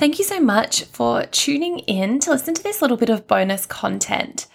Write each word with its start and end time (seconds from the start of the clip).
Thank 0.00 0.18
you 0.18 0.24
so 0.24 0.40
much 0.40 0.84
for 0.84 1.26
tuning 1.26 1.80
in 1.80 2.20
to 2.20 2.30
listen 2.30 2.54
to 2.54 2.62
this 2.62 2.80
little 2.80 2.96
bit 2.96 3.10
of 3.10 3.26
bonus 3.26 3.66
content. 3.66 4.46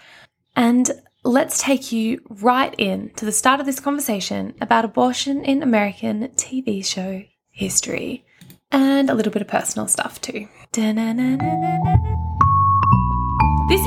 And 0.56 0.90
let's 1.22 1.62
take 1.62 1.92
you 1.92 2.20
right 2.28 2.74
in 2.78 3.10
to 3.10 3.24
the 3.24 3.30
start 3.30 3.60
of 3.60 3.66
this 3.66 3.78
conversation 3.78 4.54
about 4.60 4.84
abortion 4.84 5.44
in 5.44 5.62
American 5.62 6.30
TV 6.30 6.84
show 6.84 7.22
history 7.50 8.24
and 8.72 9.08
a 9.08 9.14
little 9.14 9.32
bit 9.32 9.40
of 9.40 9.46
personal 9.46 9.86
stuff 9.86 10.20
too. 10.20 10.48
This 10.72 10.90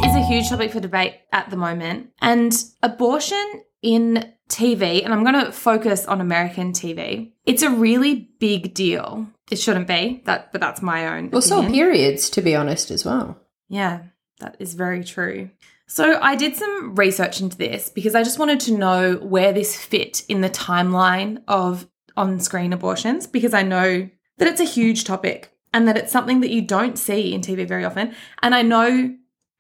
is 0.06 0.16
a 0.16 0.26
huge 0.26 0.48
topic 0.48 0.72
for 0.72 0.80
debate 0.80 1.16
at 1.34 1.50
the 1.50 1.58
moment, 1.58 2.12
and 2.22 2.54
abortion 2.82 3.64
in 3.82 4.34
TV, 4.50 5.04
and 5.04 5.14
I'm 5.14 5.24
going 5.24 5.46
to 5.46 5.52
focus 5.52 6.06
on 6.06 6.22
American 6.22 6.74
TV. 6.74 7.32
It's 7.46 7.62
a 7.62 7.70
really 7.70 8.30
big 8.40 8.74
deal. 8.74 9.28
It 9.52 9.58
shouldn't 9.58 9.88
be 9.88 10.22
that, 10.26 10.52
but 10.52 10.62
that's 10.62 10.82
my 10.82 11.16
own. 11.16 11.30
Well, 11.30 11.42
so 11.42 11.68
periods, 11.68 12.30
to 12.32 12.42
be 12.42 12.56
honest, 12.56 12.92
as 12.92 13.06
well. 13.06 13.38
Yeah, 13.68 14.04
that 14.40 14.56
is 14.60 14.74
very 14.74 15.04
true. 15.04 15.50
So 15.88 16.20
I 16.22 16.36
did 16.36 16.56
some 16.56 16.96
research 16.96 17.42
into 17.42 17.58
this 17.58 17.90
because 17.90 18.16
I 18.16 18.24
just 18.24 18.40
wanted 18.40 18.60
to 18.62 18.78
know 18.78 19.16
where 19.16 19.54
this 19.54 19.76
fit 19.76 20.24
in 20.30 20.42
the 20.42 20.50
timeline 20.50 21.42
of 21.48 21.88
on-screen 22.16 22.74
abortions 22.74 23.26
because 23.26 23.54
I 23.54 23.64
know 23.64 24.10
that 24.38 24.48
it's 24.48 24.62
a 24.62 24.66
huge 24.66 25.04
topic 25.04 25.52
and 25.74 25.88
that 25.88 25.98
it's 25.98 26.12
something 26.12 26.42
that 26.42 26.52
you 26.52 26.62
don't 26.62 26.98
see 26.98 27.34
in 27.34 27.42
TV 27.42 27.68
very 27.68 27.86
often. 27.86 28.14
And 28.42 28.54
I 28.54 28.62
know 28.62 29.16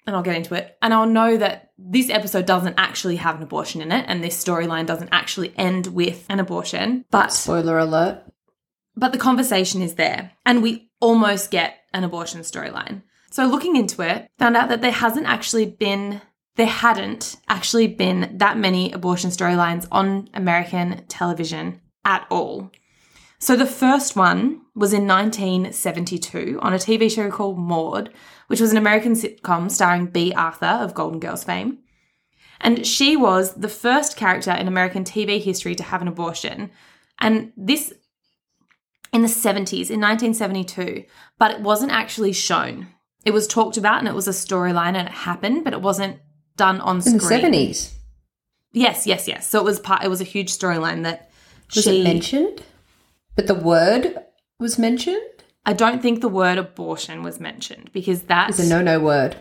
and 0.09 0.16
I'll 0.16 0.23
get 0.23 0.36
into 0.36 0.56
it. 0.56 0.76
And 0.81 0.92
I'll 0.94 1.06
know 1.06 1.38
that 1.38 1.69
this 1.82 2.10
episode 2.10 2.46
doesn't 2.46 2.76
actually 2.78 3.16
have 3.18 3.38
an 3.38 3.44
abortion 3.44 3.82
in 3.82 3.92
it 3.92 4.06
and 4.08 4.24
this 4.24 4.42
storyline 4.44 4.86
doesn't 4.86 5.10
actually 5.12 5.54
end 5.58 5.88
with 5.88 6.26
an 6.30 6.40
abortion. 6.40 7.06
But 7.10 7.32
Spoiler 7.34 7.78
alert. 7.78 8.24
but 8.96 9.12
the 9.12 9.18
conversation 9.18 9.82
is 9.82 9.96
there 9.96 10.32
and 10.46 10.62
we 10.62 10.90
almost 11.00 11.52
get 11.52 11.76
an 11.94 12.04
abortion 12.04 12.42
storyline. 12.42 13.04
So 13.32 13.46
looking 13.46 13.76
into 13.76 14.02
it, 14.02 14.30
found 14.38 14.58
out 14.58 14.70
that 14.70 14.82
there 14.82 14.92
hasn't 14.92 15.26
actually 15.28 15.66
been 15.66 16.22
there 16.56 16.66
hadn't 16.66 17.38
actually 17.48 17.88
been 17.88 18.38
that 18.38 18.58
many 18.58 18.92
abortion 18.92 19.30
storylines 19.30 19.88
on 19.92 20.30
American 20.34 21.06
television 21.08 21.80
at 22.03 22.28
all. 22.30 22.70
So 23.40 23.56
the 23.56 23.66
first 23.66 24.18
one 24.18 24.62
was 24.76 24.92
in 24.92 25.08
1972 25.08 26.59
on 26.62 26.73
a 26.73 26.78
TV 26.78 27.09
show 27.09 27.32
called 27.32 27.58
Maude, 27.58 28.12
which 28.48 28.59
was 28.59 28.72
an 28.72 28.78
American 28.78 29.14
sitcom 29.14 29.72
starring 29.72 30.08
Bea 30.08 30.34
Arthur 30.34 30.66
of 30.66 30.94
Golden 30.94 31.22
Girls 31.22 31.46
fame. 31.46 31.80
And 32.59 32.86
she 32.86 33.16
was 33.16 33.54
the 33.54 33.70
first 33.70 34.18
character 34.18 34.52
in 34.52 34.68
American 34.68 35.06
TV 35.06 35.42
history 35.42 35.73
to 35.76 35.84
have 35.84 36.02
an 36.02 36.09
abortion. 36.09 36.70
And 37.20 37.54
this 37.56 37.94
in 39.14 39.22
the 39.22 39.28
70s, 39.28 39.90
in 39.90 40.02
1972, 40.02 41.06
but 41.38 41.52
it 41.52 41.62
wasn't 41.62 41.94
actually 41.94 42.34
shown. 42.34 42.88
It 43.26 43.31
was 43.31 43.48
talked 43.48 43.78
about 43.78 44.00
and 44.00 44.08
it 44.08 44.14
was 44.14 44.28
a 44.28 44.31
storyline 44.31 44.96
and 44.96 45.08
it 45.08 45.14
happened, 45.14 45.64
but 45.64 45.74
it 45.74 45.81
wasn't 45.81 46.20
done 46.58 46.81
on 46.81 46.98
In 46.98 47.02
screen. 47.02 47.16
In 47.16 47.20
the 47.20 47.26
seventies. 47.26 47.96
Yes, 48.74 49.08
yes, 49.08 49.28
yes. 49.28 49.48
So 49.48 49.59
it 49.59 49.66
was 49.66 49.80
part 49.80 50.03
it 50.03 50.09
was 50.09 50.22
a 50.22 50.26
huge 50.26 50.52
storyline 50.52 51.03
that 51.03 51.31
Was 51.74 51.86
she 51.86 52.03
mentioned? 52.03 52.64
But 53.35 53.47
the 53.47 53.55
word 53.55 54.16
was 54.59 54.77
mentioned? 54.77 55.22
I 55.66 55.73
don't 55.73 56.02
think 56.02 56.22
the 56.22 56.30
word 56.30 56.58
abortion 56.58 57.23
was 57.23 57.39
mentioned 57.39 57.91
because 57.94 58.23
that's 58.23 58.59
a 58.59 58.67
no 58.67 58.81
no 58.81 58.99
word. 58.99 59.35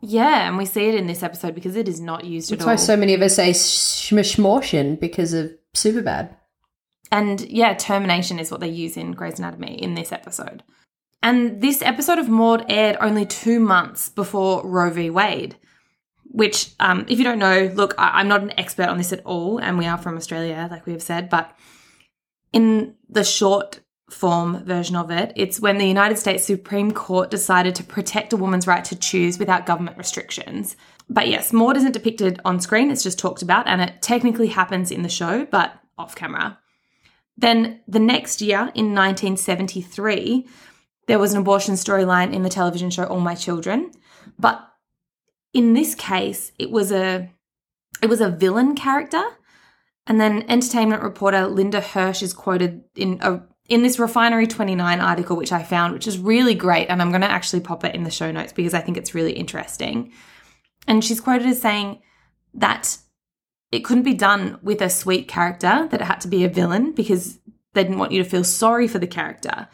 Yeah, 0.00 0.46
and 0.46 0.56
we 0.56 0.64
see 0.66 0.86
it 0.88 0.94
in 0.94 1.06
this 1.06 1.22
episode 1.22 1.54
because 1.54 1.74
it 1.74 1.88
is 1.88 2.00
not 2.00 2.24
used 2.24 2.50
That's 2.50 2.60
at 2.62 2.64
all. 2.66 2.72
That's 2.72 2.82
why 2.82 2.86
so 2.94 2.96
many 2.96 3.14
of 3.14 3.22
us 3.22 3.36
say 3.36 3.50
smishmortion 3.50 5.00
because 5.00 5.32
of 5.32 5.52
Superbad. 5.74 6.34
And 7.10 7.40
yeah, 7.42 7.74
termination 7.74 8.38
is 8.38 8.50
what 8.50 8.60
they 8.60 8.68
use 8.68 8.96
in 8.96 9.12
Grey's 9.12 9.38
Anatomy 9.38 9.80
in 9.82 9.94
this 9.94 10.12
episode. 10.12 10.62
And 11.22 11.60
this 11.60 11.82
episode 11.82 12.18
of 12.18 12.28
Maude 12.28 12.66
aired 12.68 12.96
only 13.00 13.26
two 13.26 13.58
months 13.58 14.08
before 14.08 14.66
Roe 14.66 14.90
v. 14.90 15.10
Wade, 15.10 15.56
which, 16.24 16.70
um, 16.78 17.04
if 17.08 17.18
you 17.18 17.24
don't 17.24 17.38
know, 17.38 17.70
look, 17.74 17.94
I- 17.98 18.20
I'm 18.20 18.28
not 18.28 18.42
an 18.42 18.52
expert 18.58 18.88
on 18.88 18.98
this 18.98 19.12
at 19.12 19.24
all, 19.24 19.58
and 19.58 19.78
we 19.78 19.86
are 19.86 19.98
from 19.98 20.16
Australia, 20.16 20.68
like 20.70 20.86
we 20.86 20.92
have 20.92 21.02
said, 21.02 21.28
but 21.30 21.56
in 22.52 22.94
the 23.08 23.24
short 23.24 23.80
form 24.10 24.64
version 24.64 24.96
of 24.96 25.10
it, 25.10 25.32
it's 25.36 25.60
when 25.60 25.78
the 25.78 25.86
United 25.86 26.16
States 26.16 26.44
Supreme 26.44 26.92
Court 26.92 27.30
decided 27.30 27.74
to 27.74 27.84
protect 27.84 28.32
a 28.32 28.36
woman's 28.36 28.66
right 28.66 28.84
to 28.84 28.96
choose 28.96 29.38
without 29.38 29.66
government 29.66 29.98
restrictions. 29.98 30.76
But 31.08 31.28
yes, 31.28 31.52
Maude 31.52 31.76
isn't 31.76 31.92
depicted 31.92 32.40
on 32.44 32.60
screen, 32.60 32.90
it's 32.90 33.02
just 33.02 33.18
talked 33.18 33.42
about, 33.42 33.66
and 33.66 33.80
it 33.80 34.02
technically 34.02 34.48
happens 34.48 34.90
in 34.90 35.02
the 35.02 35.08
show, 35.08 35.46
but 35.46 35.72
off 35.98 36.14
camera. 36.14 36.58
Then 37.36 37.80
the 37.86 37.98
next 37.98 38.40
year, 38.40 38.70
in 38.74 38.94
1973, 38.94 40.46
there 41.06 41.18
was 41.18 41.32
an 41.32 41.40
abortion 41.40 41.74
storyline 41.74 42.32
in 42.32 42.42
the 42.42 42.48
television 42.48 42.90
show 42.90 43.04
All 43.04 43.20
My 43.20 43.34
Children. 43.34 43.92
But 44.38 44.66
in 45.52 45.74
this 45.74 45.94
case, 45.94 46.52
it 46.58 46.70
was 46.70 46.92
a 46.92 47.30
it 48.02 48.08
was 48.08 48.20
a 48.20 48.28
villain 48.28 48.74
character. 48.74 49.22
And 50.06 50.20
then 50.20 50.44
entertainment 50.48 51.02
reporter 51.02 51.46
Linda 51.46 51.80
Hirsch 51.80 52.22
is 52.22 52.32
quoted 52.32 52.84
in 52.94 53.18
a 53.22 53.42
in 53.68 53.82
this 53.82 53.98
Refinery 53.98 54.46
29 54.46 55.00
article, 55.00 55.36
which 55.36 55.52
I 55.52 55.62
found, 55.62 55.92
which 55.92 56.06
is 56.06 56.18
really 56.18 56.54
great. 56.54 56.86
And 56.86 57.02
I'm 57.02 57.10
going 57.10 57.22
to 57.22 57.30
actually 57.30 57.60
pop 57.60 57.84
it 57.84 57.94
in 57.94 58.04
the 58.04 58.10
show 58.10 58.30
notes 58.30 58.52
because 58.52 58.74
I 58.74 58.80
think 58.80 58.96
it's 58.96 59.14
really 59.14 59.32
interesting. 59.32 60.12
And 60.86 61.04
she's 61.04 61.20
quoted 61.20 61.48
as 61.48 61.60
saying 61.60 62.00
that 62.54 62.96
it 63.72 63.80
couldn't 63.80 64.04
be 64.04 64.14
done 64.14 64.58
with 64.62 64.80
a 64.80 64.88
sweet 64.88 65.26
character, 65.26 65.88
that 65.90 66.00
it 66.00 66.04
had 66.04 66.20
to 66.20 66.28
be 66.28 66.44
a 66.44 66.48
villain 66.48 66.92
because 66.92 67.38
they 67.74 67.82
didn't 67.82 67.98
want 67.98 68.12
you 68.12 68.22
to 68.22 68.28
feel 68.28 68.44
sorry 68.44 68.86
for 68.86 68.98
the 68.98 69.06
character. 69.06 69.68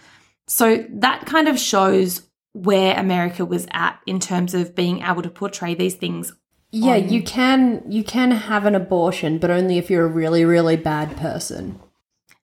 So 0.49 0.87
that 0.91 1.27
kind 1.27 1.49
of 1.49 1.59
shows 1.59 2.23
where 2.53 2.99
America 2.99 3.45
was 3.45 3.67
at 3.71 4.01
in 4.07 4.21
terms 4.21 4.55
of 4.55 4.75
being 4.75 5.03
able 5.03 5.23
to 5.23 5.31
portray 5.31 5.75
these 5.75 5.95
things. 5.95 6.33
Yeah, 6.73 6.95
on- 6.95 7.09
you 7.11 7.23
can 7.23 7.83
you 7.89 8.03
can 8.03 8.31
have 8.33 8.65
an 8.67 8.75
abortion, 8.75 9.39
but 9.39 9.51
only 9.51 9.79
if 9.79 9.91
you're 9.91 10.05
a 10.07 10.09
really 10.09 10.45
really 10.45 10.77
bad 10.77 11.17
person. 11.17 11.79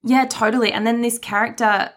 Yeah, 0.02 0.24
totally. 0.26 0.72
And 0.72 0.86
then 0.86 1.02
this 1.02 1.18
character 1.18 1.90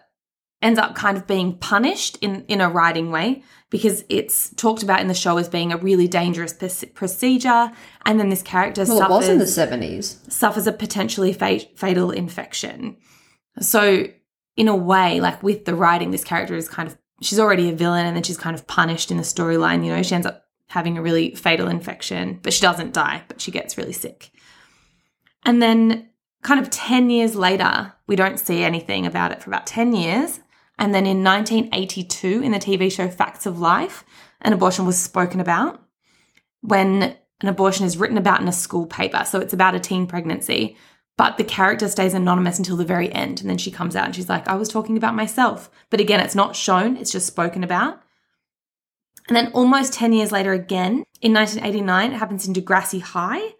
ends 0.60 0.78
up 0.78 0.94
kind 0.94 1.16
of 1.16 1.26
being 1.26 1.56
punished 1.58 2.18
in 2.20 2.44
in 2.48 2.60
a 2.60 2.68
writing 2.68 3.10
way 3.10 3.42
because 3.70 4.04
it's 4.08 4.50
talked 4.56 4.82
about 4.82 5.00
in 5.00 5.08
the 5.08 5.14
show 5.14 5.36
as 5.38 5.48
being 5.48 5.72
a 5.72 5.76
really 5.76 6.06
dangerous 6.08 6.54
procedure 6.94 7.70
and 8.06 8.20
then 8.20 8.28
this 8.28 8.42
character 8.42 8.84
Well, 8.86 8.98
suffers 8.98 9.10
it 9.14 9.18
was 9.18 9.28
in 9.28 9.38
the 9.38 9.46
seventies. 9.46 10.18
suffers 10.28 10.66
a 10.66 10.72
potentially 10.72 11.32
fa- 11.32 11.60
fatal 11.76 12.10
infection. 12.10 12.96
So, 13.60 14.06
in 14.56 14.68
a 14.68 14.76
way, 14.76 15.20
like 15.20 15.42
with 15.42 15.64
the 15.64 15.74
writing, 15.74 16.10
this 16.10 16.24
character 16.24 16.54
is 16.54 16.68
kind 16.68 16.88
of 16.88 16.96
she's 17.22 17.38
already 17.40 17.68
a 17.68 17.72
villain, 17.72 18.06
and 18.06 18.16
then 18.16 18.22
she's 18.22 18.36
kind 18.38 18.54
of 18.54 18.66
punished 18.66 19.10
in 19.10 19.16
the 19.16 19.22
storyline. 19.22 19.84
You 19.84 19.94
know, 19.94 20.02
she 20.02 20.14
ends 20.14 20.26
up 20.26 20.43
having 20.74 20.98
a 20.98 21.02
really 21.02 21.32
fatal 21.36 21.68
infection, 21.68 22.40
but 22.42 22.52
she 22.52 22.60
doesn't 22.60 22.92
die, 22.92 23.22
but 23.28 23.40
she 23.40 23.52
gets 23.52 23.78
really 23.78 23.92
sick. 23.92 24.32
And 25.44 25.62
then, 25.62 26.10
kind 26.42 26.58
of 26.58 26.68
10 26.68 27.10
years 27.10 27.36
later, 27.36 27.92
we 28.08 28.16
don't 28.16 28.40
see 28.40 28.64
anything 28.64 29.06
about 29.06 29.30
it 29.30 29.40
for 29.40 29.50
about 29.50 29.68
10 29.68 29.94
years. 29.94 30.40
And 30.76 30.92
then 30.92 31.06
in 31.06 31.22
1982, 31.22 32.42
in 32.42 32.50
the 32.50 32.58
TV 32.58 32.90
show 32.90 33.08
Facts 33.08 33.46
of 33.46 33.60
Life, 33.60 34.04
an 34.40 34.52
abortion 34.52 34.84
was 34.84 34.98
spoken 34.98 35.38
about 35.38 35.80
when 36.62 37.16
an 37.40 37.48
abortion 37.48 37.86
is 37.86 37.96
written 37.96 38.18
about 38.18 38.40
in 38.40 38.48
a 38.48 38.52
school 38.52 38.86
paper. 38.86 39.22
So 39.24 39.38
it's 39.38 39.52
about 39.52 39.76
a 39.76 39.80
teen 39.80 40.08
pregnancy, 40.08 40.76
but 41.16 41.38
the 41.38 41.44
character 41.44 41.86
stays 41.86 42.14
anonymous 42.14 42.58
until 42.58 42.76
the 42.76 42.84
very 42.84 43.12
end. 43.12 43.40
And 43.40 43.48
then 43.48 43.58
she 43.58 43.70
comes 43.70 43.94
out 43.94 44.06
and 44.06 44.16
she's 44.16 44.28
like, 44.28 44.48
I 44.48 44.56
was 44.56 44.68
talking 44.68 44.96
about 44.96 45.14
myself. 45.14 45.70
But 45.88 46.00
again, 46.00 46.18
it's 46.18 46.34
not 46.34 46.56
shown, 46.56 46.96
it's 46.96 47.12
just 47.12 47.28
spoken 47.28 47.62
about. 47.62 48.00
And 49.28 49.36
then 49.36 49.50
almost 49.52 49.92
10 49.94 50.12
years 50.12 50.32
later, 50.32 50.52
again, 50.52 51.04
in 51.22 51.32
1989, 51.32 52.12
it 52.12 52.16
happens 52.16 52.46
in 52.46 52.54
Degrassi 52.54 53.00
High. 53.00 53.54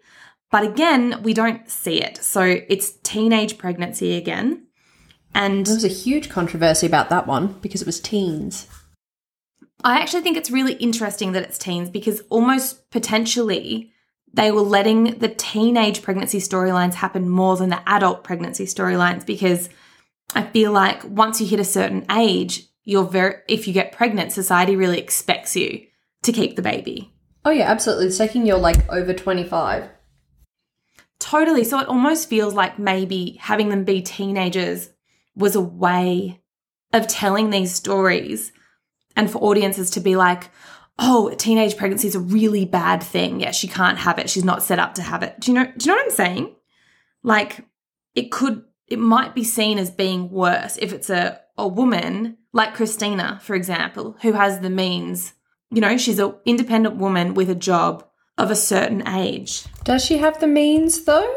But 0.51 0.63
again, 0.63 1.21
we 1.23 1.33
don't 1.33 1.69
see 1.69 2.01
it. 2.01 2.17
So 2.17 2.41
it's 2.69 2.93
teenage 3.03 3.57
pregnancy 3.57 4.15
again. 4.15 4.67
And 5.33 5.65
There 5.65 5.73
was 5.73 5.83
a 5.83 5.89
huge 5.89 6.29
controversy 6.29 6.87
about 6.87 7.09
that 7.09 7.27
one 7.27 7.59
because 7.61 7.81
it 7.81 7.85
was 7.85 7.99
teens. 7.99 8.67
I 9.83 9.99
actually 9.99 10.21
think 10.21 10.37
it's 10.37 10.51
really 10.51 10.73
interesting 10.73 11.33
that 11.33 11.43
it's 11.43 11.57
teens 11.57 11.89
because 11.89 12.21
almost 12.29 12.89
potentially 12.89 13.91
they 14.33 14.51
were 14.51 14.61
letting 14.61 15.19
the 15.19 15.27
teenage 15.27 16.01
pregnancy 16.01 16.39
storylines 16.39 16.95
happen 16.95 17.29
more 17.29 17.57
than 17.57 17.69
the 17.69 17.89
adult 17.89 18.23
pregnancy 18.23 18.65
storylines 18.65 19.25
because 19.25 19.69
I 20.33 20.43
feel 20.43 20.71
like 20.71 21.03
once 21.03 21.39
you 21.39 21.47
hit 21.47 21.59
a 21.59 21.65
certain 21.65 22.05
age, 22.11 22.63
you're 22.85 23.03
very 23.03 23.35
if 23.49 23.67
you 23.67 23.73
get 23.73 23.91
pregnant, 23.91 24.31
society 24.31 24.75
really 24.75 24.99
expects 24.99 25.55
you 25.55 25.85
to 26.23 26.31
keep 26.31 26.55
the 26.55 26.61
baby. 26.61 27.11
Oh 27.43 27.51
yeah, 27.51 27.69
absolutely. 27.69 28.07
It's 28.07 28.17
taking 28.17 28.45
you're 28.45 28.57
like 28.57 28.87
over 28.89 29.13
twenty 29.13 29.43
five. 29.43 29.89
Totally. 31.19 31.63
So 31.63 31.79
it 31.79 31.87
almost 31.87 32.29
feels 32.29 32.53
like 32.53 32.77
maybe 32.77 33.37
having 33.41 33.69
them 33.69 33.83
be 33.83 34.01
teenagers 34.01 34.89
was 35.35 35.55
a 35.55 35.61
way 35.61 36.41
of 36.93 37.07
telling 37.07 37.49
these 37.49 37.73
stories 37.73 38.51
and 39.15 39.29
for 39.29 39.39
audiences 39.39 39.89
to 39.91 39.99
be 39.99 40.15
like, 40.15 40.49
oh, 40.99 41.33
teenage 41.35 41.77
pregnancy 41.77 42.07
is 42.07 42.15
a 42.15 42.19
really 42.19 42.65
bad 42.65 43.01
thing. 43.01 43.39
Yeah, 43.39 43.51
she 43.51 43.67
can't 43.67 43.97
have 43.97 44.19
it. 44.19 44.29
She's 44.29 44.45
not 44.45 44.63
set 44.63 44.79
up 44.79 44.95
to 44.95 45.01
have 45.01 45.23
it. 45.23 45.39
Do 45.39 45.51
you 45.51 45.55
know 45.55 45.65
do 45.65 45.85
you 45.85 45.87
know 45.87 45.97
what 45.97 46.05
I'm 46.05 46.11
saying? 46.11 46.55
Like 47.23 47.65
it 48.13 48.31
could 48.31 48.63
it 48.87 48.99
might 48.99 49.33
be 49.33 49.43
seen 49.43 49.79
as 49.79 49.89
being 49.89 50.29
worse 50.29 50.77
if 50.77 50.93
it's 50.93 51.09
a, 51.09 51.41
a 51.57 51.67
woman 51.67 52.37
like 52.55 52.73
Cristina, 52.73 53.39
for 53.43 53.53
example, 53.53 54.15
who 54.21 54.31
has 54.31 54.61
the 54.61 54.69
means. 54.69 55.33
You 55.71 55.81
know, 55.81 55.97
she's 55.97 56.19
an 56.19 56.33
independent 56.45 56.95
woman 56.95 57.33
with 57.33 57.49
a 57.49 57.55
job 57.55 58.07
of 58.37 58.49
a 58.49 58.55
certain 58.55 59.05
age. 59.07 59.65
Does 59.83 60.03
she 60.03 60.17
have 60.19 60.39
the 60.39 60.47
means 60.47 61.03
though? 61.03 61.35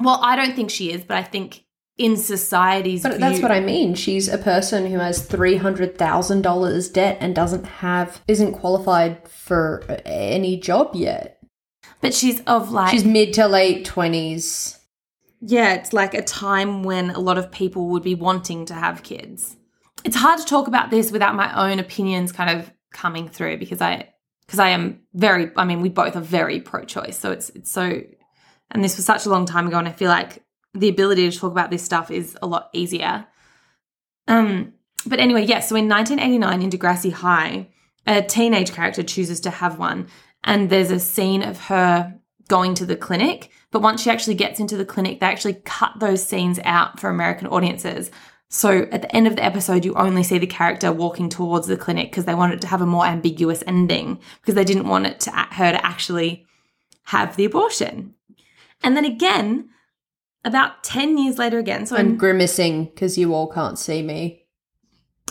Well, 0.00 0.18
I 0.20 0.34
don't 0.34 0.56
think 0.56 0.70
she 0.70 0.90
is, 0.90 1.04
but 1.04 1.16
I 1.16 1.22
think 1.22 1.64
in 1.96 2.16
society's 2.16 3.04
But 3.04 3.20
that's 3.20 3.40
what 3.40 3.52
I 3.52 3.60
mean. 3.60 3.94
She's 3.94 4.28
a 4.28 4.36
person 4.36 4.86
who 4.86 4.98
has 4.98 5.24
three 5.24 5.56
hundred 5.56 5.96
thousand 5.96 6.42
dollars 6.42 6.88
debt 6.88 7.16
and 7.20 7.32
doesn't 7.32 7.64
have 7.64 8.20
isn't 8.26 8.54
qualified 8.54 9.28
for 9.28 9.84
any 10.04 10.58
job 10.58 10.96
yet. 10.96 11.38
But 12.00 12.12
she's 12.12 12.40
of 12.40 12.72
like 12.72 12.90
She's 12.90 13.04
mid 13.04 13.34
to 13.34 13.46
late 13.46 13.84
twenties. 13.84 14.80
Yeah, 15.40 15.74
it's 15.74 15.92
like 15.92 16.14
a 16.14 16.22
time 16.22 16.82
when 16.82 17.10
a 17.10 17.20
lot 17.20 17.38
of 17.38 17.52
people 17.52 17.90
would 17.90 18.02
be 18.02 18.16
wanting 18.16 18.66
to 18.66 18.74
have 18.74 19.04
kids. 19.04 19.56
It's 20.04 20.16
hard 20.16 20.38
to 20.38 20.44
talk 20.44 20.68
about 20.68 20.90
this 20.90 21.10
without 21.10 21.34
my 21.34 21.70
own 21.70 21.78
opinions 21.78 22.30
kind 22.30 22.58
of 22.58 22.70
coming 22.92 23.28
through 23.28 23.58
because 23.58 23.80
I 23.80 24.10
because 24.46 24.58
I 24.58 24.68
am 24.68 25.00
very 25.14 25.50
I 25.56 25.64
mean 25.64 25.80
we 25.80 25.88
both 25.88 26.16
are 26.16 26.20
very 26.20 26.60
pro-choice. 26.60 27.18
So 27.18 27.32
it's 27.32 27.50
it's 27.50 27.70
so 27.70 28.00
and 28.70 28.84
this 28.84 28.96
was 28.96 29.06
such 29.06 29.26
a 29.26 29.30
long 29.30 29.46
time 29.46 29.66
ago 29.66 29.78
and 29.78 29.88
I 29.88 29.92
feel 29.92 30.10
like 30.10 30.42
the 30.74 30.88
ability 30.88 31.30
to 31.30 31.38
talk 31.38 31.52
about 31.52 31.70
this 31.70 31.82
stuff 31.82 32.10
is 32.10 32.36
a 32.42 32.46
lot 32.46 32.70
easier. 32.72 33.26
Um 34.28 34.74
but 35.06 35.20
anyway, 35.20 35.44
yes, 35.44 35.68
so 35.68 35.76
in 35.76 35.88
1989 35.88 36.62
in 36.62 36.70
Degrassi 36.70 37.12
High, 37.12 37.68
a 38.06 38.22
teenage 38.22 38.72
character 38.72 39.02
chooses 39.02 39.40
to 39.40 39.50
have 39.50 39.78
one 39.78 40.08
and 40.44 40.70
there's 40.70 40.90
a 40.90 41.00
scene 41.00 41.42
of 41.42 41.58
her 41.66 42.18
going 42.48 42.74
to 42.74 42.86
the 42.86 42.96
clinic. 42.96 43.50
But 43.70 43.82
once 43.82 44.02
she 44.02 44.10
actually 44.10 44.34
gets 44.34 44.60
into 44.60 44.76
the 44.76 44.84
clinic, 44.84 45.20
they 45.20 45.26
actually 45.26 45.54
cut 45.64 45.92
those 45.98 46.24
scenes 46.24 46.60
out 46.64 47.00
for 47.00 47.08
American 47.10 47.48
audiences. 47.48 48.10
So 48.54 48.86
at 48.92 49.02
the 49.02 49.16
end 49.16 49.26
of 49.26 49.34
the 49.34 49.44
episode, 49.44 49.84
you 49.84 49.94
only 49.94 50.22
see 50.22 50.38
the 50.38 50.46
character 50.46 50.92
walking 50.92 51.28
towards 51.28 51.66
the 51.66 51.76
clinic 51.76 52.12
because 52.12 52.24
they 52.24 52.36
wanted 52.36 52.60
to 52.60 52.68
have 52.68 52.80
a 52.80 52.86
more 52.86 53.04
ambiguous 53.04 53.64
ending 53.66 54.20
because 54.40 54.54
they 54.54 54.62
didn't 54.62 54.86
want 54.86 55.06
it 55.06 55.18
to 55.20 55.32
her 55.32 55.72
to 55.72 55.84
actually 55.84 56.46
have 57.06 57.34
the 57.34 57.46
abortion. 57.46 58.14
And 58.80 58.96
then 58.96 59.04
again, 59.04 59.70
about 60.44 60.84
10 60.84 61.18
years 61.18 61.36
later 61.36 61.58
again, 61.58 61.84
so 61.84 61.96
I'm 61.96 62.10
in- 62.10 62.16
grimacing 62.16 62.84
because 62.84 63.18
you 63.18 63.34
all 63.34 63.48
can't 63.48 63.76
see 63.76 64.02
me. 64.02 64.44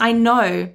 I 0.01 0.11
know. 0.11 0.73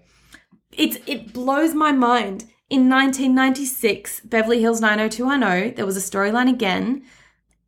It's 0.72 0.96
it 1.06 1.34
blows 1.34 1.74
my 1.74 1.92
mind. 1.92 2.44
In 2.70 2.88
1996, 2.88 4.20
Beverly 4.20 4.62
Hills 4.62 4.80
90210, 4.80 5.74
there 5.74 5.84
was 5.84 5.98
a 5.98 6.00
storyline 6.00 6.48
again 6.48 7.04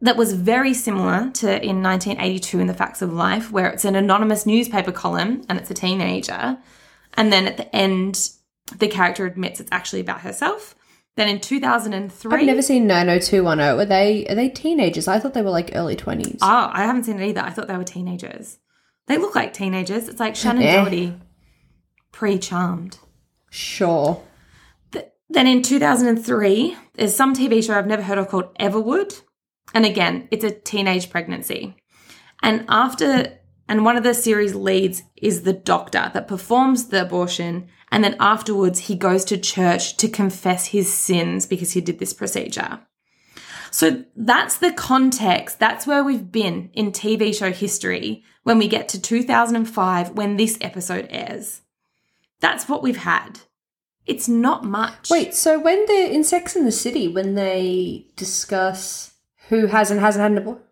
that 0.01 0.17
was 0.17 0.33
very 0.33 0.73
similar 0.75 1.31
to 1.35 1.47
in 1.63 1.83
1982 1.83 2.59
in 2.61 2.67
The 2.67 2.75
Facts 2.75 3.03
of 3.03 3.13
Life, 3.13 3.51
where 3.53 3.69
it's 3.69 3.85
an 3.85 3.97
anonymous 3.97 4.47
newspaper 4.47 4.93
column 4.93 5.43
and 5.49 5.59
it's 5.59 5.71
a 5.71 5.75
teenager. 5.75 6.59
And 7.15 7.33
then 7.33 7.47
at 7.47 7.57
the 7.57 7.75
end, 7.77 8.31
the 8.79 8.89
character 8.89 9.27
admits 9.27 9.61
it's 9.61 9.71
actually 9.73 10.01
about 10.01 10.21
herself. 10.21 10.75
Then 11.17 11.29
in 11.29 11.41
2003, 11.41 12.33
I've 12.41 12.47
never 12.47 12.63
seen 12.63 12.87
90210. 12.87 13.81
Are 13.81 13.85
they 13.85 14.27
are 14.29 14.35
they 14.35 14.49
teenagers? 14.49 15.09
I 15.09 15.19
thought 15.19 15.35
they 15.35 15.43
were 15.43 15.51
like 15.51 15.73
early 15.75 15.97
20s. 15.97 16.39
Oh, 16.41 16.71
I 16.73 16.85
haven't 16.85 17.05
seen 17.05 17.21
it 17.21 17.29
either. 17.29 17.41
I 17.43 17.51
thought 17.51 17.67
they 17.69 17.77
were 17.77 17.85
teenagers. 17.85 18.59
They 19.07 19.19
look 19.19 19.35
like 19.35 19.53
teenagers. 19.53 20.09
It's 20.09 20.21
like 20.21 20.35
Shannen 20.35 20.63
Eh. 20.63 20.77
Doherty, 20.77 21.15
pre-charmed. 22.13 22.99
Sure. 23.51 24.23
Th- 24.93 25.07
Then 25.29 25.47
in 25.49 25.63
2003, 25.63 26.77
there's 26.95 27.15
some 27.15 27.35
TV 27.35 27.63
show 27.63 27.77
I've 27.77 27.87
never 27.89 28.03
heard 28.03 28.19
of 28.19 28.29
called 28.29 28.55
Everwood. 28.59 29.23
And 29.75 29.87
again, 29.87 30.29
it's 30.31 30.45
a 30.45 30.51
teenage 30.51 31.11
pregnancy. 31.11 31.77
And 32.43 32.65
after, 32.69 33.39
and 33.69 33.85
one 33.85 33.97
of 33.97 34.03
the 34.03 34.15
series 34.15 34.55
leads 34.55 35.03
is 35.17 35.43
the 35.43 35.53
doctor 35.53 36.11
that 36.13 36.29
performs 36.29 36.89
the 36.89 37.03
abortion. 37.03 37.69
And 37.93 38.03
then 38.03 38.17
afterwards, 38.19 38.81
he 38.81 38.97
goes 38.97 39.25
to 39.27 39.39
church 39.39 39.97
to 39.99 40.09
confess 40.09 40.67
his 40.67 40.93
sins 40.93 41.47
because 41.47 41.73
he 41.73 41.81
did 41.81 41.99
this 41.99 42.13
procedure. 42.13 42.81
So 43.71 44.05
that's 44.17 44.57
the 44.59 44.73
context. 44.73 45.61
That's 45.61 45.87
where 45.87 46.03
we've 46.03 46.33
been 46.33 46.71
in 46.73 46.91
TV 46.91 47.35
show 47.35 47.53
history 47.53 48.25
when 48.43 48.59
we 48.59 48.69
get 48.69 48.89
to 48.91 49.01
2005 49.01 50.11
when 50.11 50.37
this 50.37 50.59
episode 50.61 51.07
airs. 51.11 51.63
That's 52.41 52.69
what 52.69 52.83
we've 52.83 52.97
had. 52.97 53.41
It's 54.07 54.29
not 54.29 54.65
much. 54.65 55.11
Wait, 55.11 55.35
so 55.35 55.61
when 55.61 55.85
they're 55.87 56.11
in 56.11 56.25
Sex 56.25 56.57
in 56.57 56.65
the 56.65 56.73
City, 56.73 57.07
when 57.07 57.35
they 57.35 58.07
discuss 58.17 59.10
who 59.51 59.67
has 59.67 59.91
and 59.91 60.01
hasn't 60.01 60.23
had 60.23 60.33
an 60.33 60.39
abortion? 60.39 60.63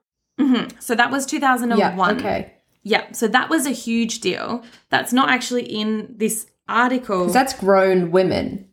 Mhm. 0.41 0.83
So 0.83 0.95
that 0.95 1.11
was 1.11 1.27
2001. 1.27 1.79
Yeah, 1.79 2.11
okay. 2.17 2.55
Yeah, 2.83 3.13
so 3.13 3.29
that 3.29 3.51
was 3.51 3.67
a 3.67 3.71
huge 3.71 4.21
deal. 4.21 4.63
That's 4.89 5.13
not 5.13 5.29
actually 5.29 5.65
in 5.65 6.15
this 6.17 6.47
article. 6.69 7.27
that's 7.29 7.53
grown 7.55 8.11
women. 8.11 8.65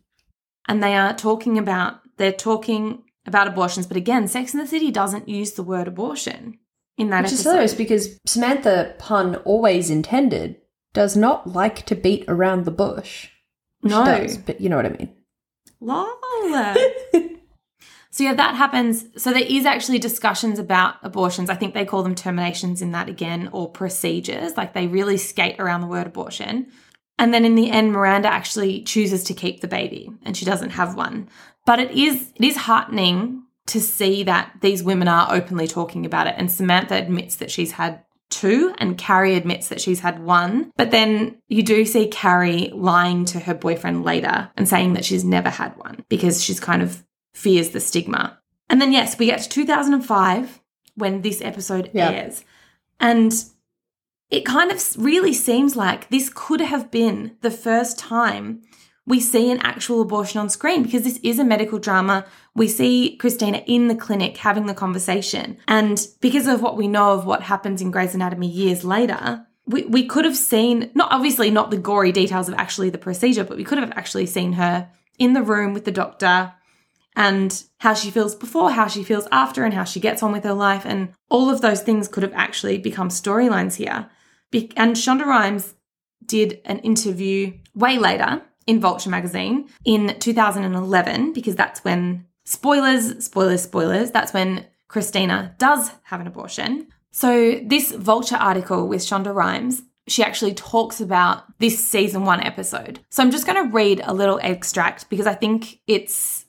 and 0.68 0.82
they 0.82 0.94
are 0.96 1.14
talking 1.14 1.58
about, 1.58 2.00
they're 2.16 2.32
talking 2.32 3.02
about 3.26 3.46
abortions. 3.48 3.86
But 3.86 3.96
again, 3.96 4.26
Sex 4.28 4.52
in 4.54 4.58
the 4.60 4.66
City 4.66 4.90
doesn't 4.90 5.28
use 5.28 5.52
the 5.52 5.62
word 5.62 5.86
abortion 5.88 6.58
in 6.98 7.10
that 7.10 7.22
Which 7.22 7.32
is 7.32 7.40
episode. 7.40 7.50
hilarious 7.50 7.74
because 7.74 8.18
Samantha 8.26 8.94
Pun 8.98 9.36
always 9.44 9.90
intended 9.90 10.56
does 10.92 11.16
not 11.16 11.46
like 11.52 11.84
to 11.86 11.94
beat 11.94 12.24
around 12.26 12.64
the 12.64 12.70
bush. 12.72 13.28
She 13.84 13.90
no. 13.90 14.04
does, 14.04 14.38
but 14.38 14.60
you 14.60 14.68
know 14.68 14.76
what 14.76 14.86
I 14.86 14.90
mean. 14.90 15.10
Lol. 15.80 16.06
so 18.16 18.24
yeah, 18.24 18.32
that 18.32 18.54
happens. 18.54 19.04
So 19.22 19.30
there 19.30 19.44
is 19.46 19.66
actually 19.66 19.98
discussions 19.98 20.58
about 20.58 20.94
abortions. 21.02 21.50
I 21.50 21.54
think 21.54 21.74
they 21.74 21.84
call 21.84 22.02
them 22.02 22.14
terminations 22.14 22.80
in 22.80 22.92
that 22.92 23.10
again, 23.10 23.50
or 23.52 23.70
procedures. 23.70 24.56
Like 24.56 24.72
they 24.72 24.86
really 24.86 25.18
skate 25.18 25.60
around 25.60 25.82
the 25.82 25.86
word 25.86 26.06
abortion. 26.06 26.68
And 27.18 27.34
then 27.34 27.44
in 27.44 27.56
the 27.56 27.70
end, 27.70 27.92
Miranda 27.92 28.28
actually 28.28 28.84
chooses 28.84 29.22
to 29.24 29.34
keep 29.34 29.60
the 29.60 29.68
baby, 29.68 30.10
and 30.22 30.34
she 30.34 30.46
doesn't 30.46 30.70
have 30.70 30.96
one. 30.96 31.28
But 31.66 31.78
it 31.78 31.90
is 31.90 32.32
it 32.34 32.42
is 32.46 32.56
heartening 32.56 33.42
to 33.66 33.82
see 33.82 34.22
that 34.22 34.50
these 34.62 34.82
women 34.82 35.08
are 35.08 35.34
openly 35.34 35.68
talking 35.68 36.06
about 36.06 36.26
it. 36.26 36.36
And 36.38 36.50
Samantha 36.50 36.94
admits 36.94 37.36
that 37.36 37.50
she's 37.50 37.72
had 37.72 38.02
two, 38.30 38.74
and 38.78 38.96
Carrie 38.96 39.34
admits 39.34 39.68
that 39.68 39.82
she's 39.82 40.00
had 40.00 40.24
one. 40.24 40.72
But 40.78 40.90
then 40.90 41.36
you 41.48 41.62
do 41.62 41.84
see 41.84 42.08
Carrie 42.08 42.70
lying 42.74 43.26
to 43.26 43.40
her 43.40 43.52
boyfriend 43.52 44.04
later 44.04 44.50
and 44.56 44.66
saying 44.66 44.94
that 44.94 45.04
she's 45.04 45.22
never 45.22 45.50
had 45.50 45.76
one 45.76 46.02
because 46.08 46.42
she's 46.42 46.60
kind 46.60 46.80
of 46.80 47.04
fears 47.36 47.70
the 47.70 47.80
stigma. 47.80 48.38
And 48.70 48.80
then, 48.80 48.92
yes, 48.92 49.18
we 49.18 49.26
get 49.26 49.42
to 49.42 49.48
2005 49.48 50.60
when 50.94 51.20
this 51.22 51.42
episode 51.42 51.90
Yeah. 51.92 52.10
airs. 52.10 52.44
And 52.98 53.32
it 54.30 54.44
kind 54.44 54.72
of 54.72 54.82
really 54.98 55.32
seems 55.32 55.76
like 55.76 56.08
this 56.08 56.30
could 56.34 56.60
have 56.60 56.90
been 56.90 57.36
the 57.42 57.50
first 57.50 57.98
time 57.98 58.62
we 59.08 59.20
see 59.20 59.52
an 59.52 59.60
actual 59.60 60.00
abortion 60.00 60.40
on 60.40 60.48
screen 60.48 60.82
because 60.82 61.04
this 61.04 61.20
is 61.22 61.38
a 61.38 61.44
medical 61.44 61.78
drama. 61.78 62.24
We 62.56 62.66
see 62.66 63.16
Cristina 63.16 63.58
in 63.66 63.86
the 63.86 63.94
clinic 63.94 64.36
having 64.38 64.66
the 64.66 64.74
conversation. 64.74 65.58
And 65.68 66.04
because 66.20 66.48
of 66.48 66.60
what 66.60 66.76
we 66.76 66.88
know 66.88 67.12
of 67.12 67.24
what 67.24 67.42
happens 67.42 67.80
in 67.80 67.92
Grey's 67.92 68.16
Anatomy 68.16 68.48
years 68.48 68.82
later, 68.82 69.46
we, 69.64 69.84
we 69.84 70.06
could 70.06 70.24
have 70.24 70.36
seen, 70.36 70.90
not 70.94 71.12
obviously 71.12 71.50
not 71.52 71.70
the 71.70 71.76
gory 71.76 72.10
details 72.10 72.48
of 72.48 72.54
actually 72.56 72.90
the 72.90 72.98
procedure, 72.98 73.44
but 73.44 73.56
we 73.56 73.62
could 73.62 73.78
have 73.78 73.92
actually 73.92 74.26
seen 74.26 74.54
her 74.54 74.88
in 75.20 75.34
the 75.34 75.42
room 75.42 75.72
with 75.72 75.84
the 75.84 75.92
doctor 75.92 76.52
and 77.16 77.64
how 77.78 77.94
she 77.94 78.10
feels 78.10 78.34
before, 78.34 78.70
how 78.70 78.86
she 78.86 79.02
feels 79.02 79.26
after, 79.32 79.64
and 79.64 79.72
how 79.72 79.84
she 79.84 79.98
gets 79.98 80.22
on 80.22 80.32
with 80.32 80.44
her 80.44 80.52
life. 80.52 80.84
And 80.84 81.08
all 81.30 81.50
of 81.50 81.62
those 81.62 81.82
things 81.82 82.08
could 82.08 82.22
have 82.22 82.34
actually 82.34 82.78
become 82.78 83.08
storylines 83.08 83.76
here. 83.76 84.08
Be- 84.50 84.70
and 84.76 84.94
Shonda 84.94 85.24
Rhimes 85.24 85.74
did 86.24 86.60
an 86.66 86.78
interview 86.80 87.54
way 87.74 87.98
later 87.98 88.42
in 88.66 88.80
Vulture 88.80 89.10
magazine 89.10 89.68
in 89.84 90.18
2011 90.18 91.32
because 91.32 91.56
that's 91.56 91.82
when 91.84 92.26
spoilers, 92.44 93.24
spoilers, 93.24 93.62
spoilers, 93.62 94.10
that's 94.10 94.34
when 94.34 94.66
Cristina 94.88 95.54
does 95.58 95.90
have 96.04 96.20
an 96.20 96.26
abortion. 96.26 96.88
So 97.12 97.60
this 97.64 97.92
Vulture 97.92 98.36
article 98.36 98.88
with 98.88 99.00
Shonda 99.00 99.34
Rhimes, 99.34 99.82
she 100.06 100.22
actually 100.22 100.54
talks 100.54 101.00
about 101.00 101.44
this 101.58 101.84
season 101.84 102.24
1 102.24 102.42
episode. 102.42 103.00
So 103.08 103.22
I'm 103.22 103.30
just 103.30 103.46
going 103.46 103.64
to 103.64 103.72
read 103.72 104.00
a 104.04 104.12
little 104.14 104.38
extract 104.42 105.08
because 105.08 105.26
I 105.26 105.34
think 105.34 105.80
it's 105.86 106.45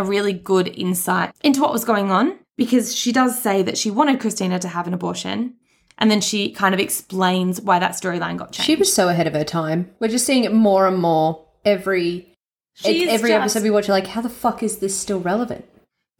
a 0.00 0.04
really 0.04 0.32
good 0.32 0.68
insight 0.68 1.32
into 1.42 1.60
what 1.60 1.72
was 1.72 1.84
going 1.84 2.10
on 2.10 2.38
because 2.56 2.94
she 2.94 3.12
does 3.12 3.40
say 3.40 3.62
that 3.62 3.78
she 3.78 3.90
wanted 3.90 4.20
Cristina 4.20 4.58
to 4.58 4.68
have 4.68 4.86
an 4.86 4.94
abortion 4.94 5.54
and 5.98 6.10
then 6.10 6.20
she 6.20 6.50
kind 6.50 6.74
of 6.74 6.80
explains 6.80 7.60
why 7.60 7.78
that 7.78 7.92
storyline 7.92 8.38
got 8.38 8.52
changed. 8.52 8.66
She 8.66 8.76
was 8.76 8.92
so 8.92 9.08
ahead 9.08 9.26
of 9.26 9.34
her 9.34 9.44
time. 9.44 9.90
We're 10.00 10.08
just 10.08 10.26
seeing 10.26 10.44
it 10.44 10.52
more 10.52 10.86
and 10.86 10.98
more 10.98 11.44
every 11.64 12.34
every 12.84 13.06
just- 13.06 13.30
episode 13.30 13.62
we 13.62 13.70
watch. 13.70 13.86
You're 13.88 13.96
like, 13.96 14.06
how 14.06 14.22
the 14.22 14.30
fuck 14.30 14.62
is 14.62 14.78
this 14.78 14.96
still 14.96 15.20
relevant? 15.20 15.66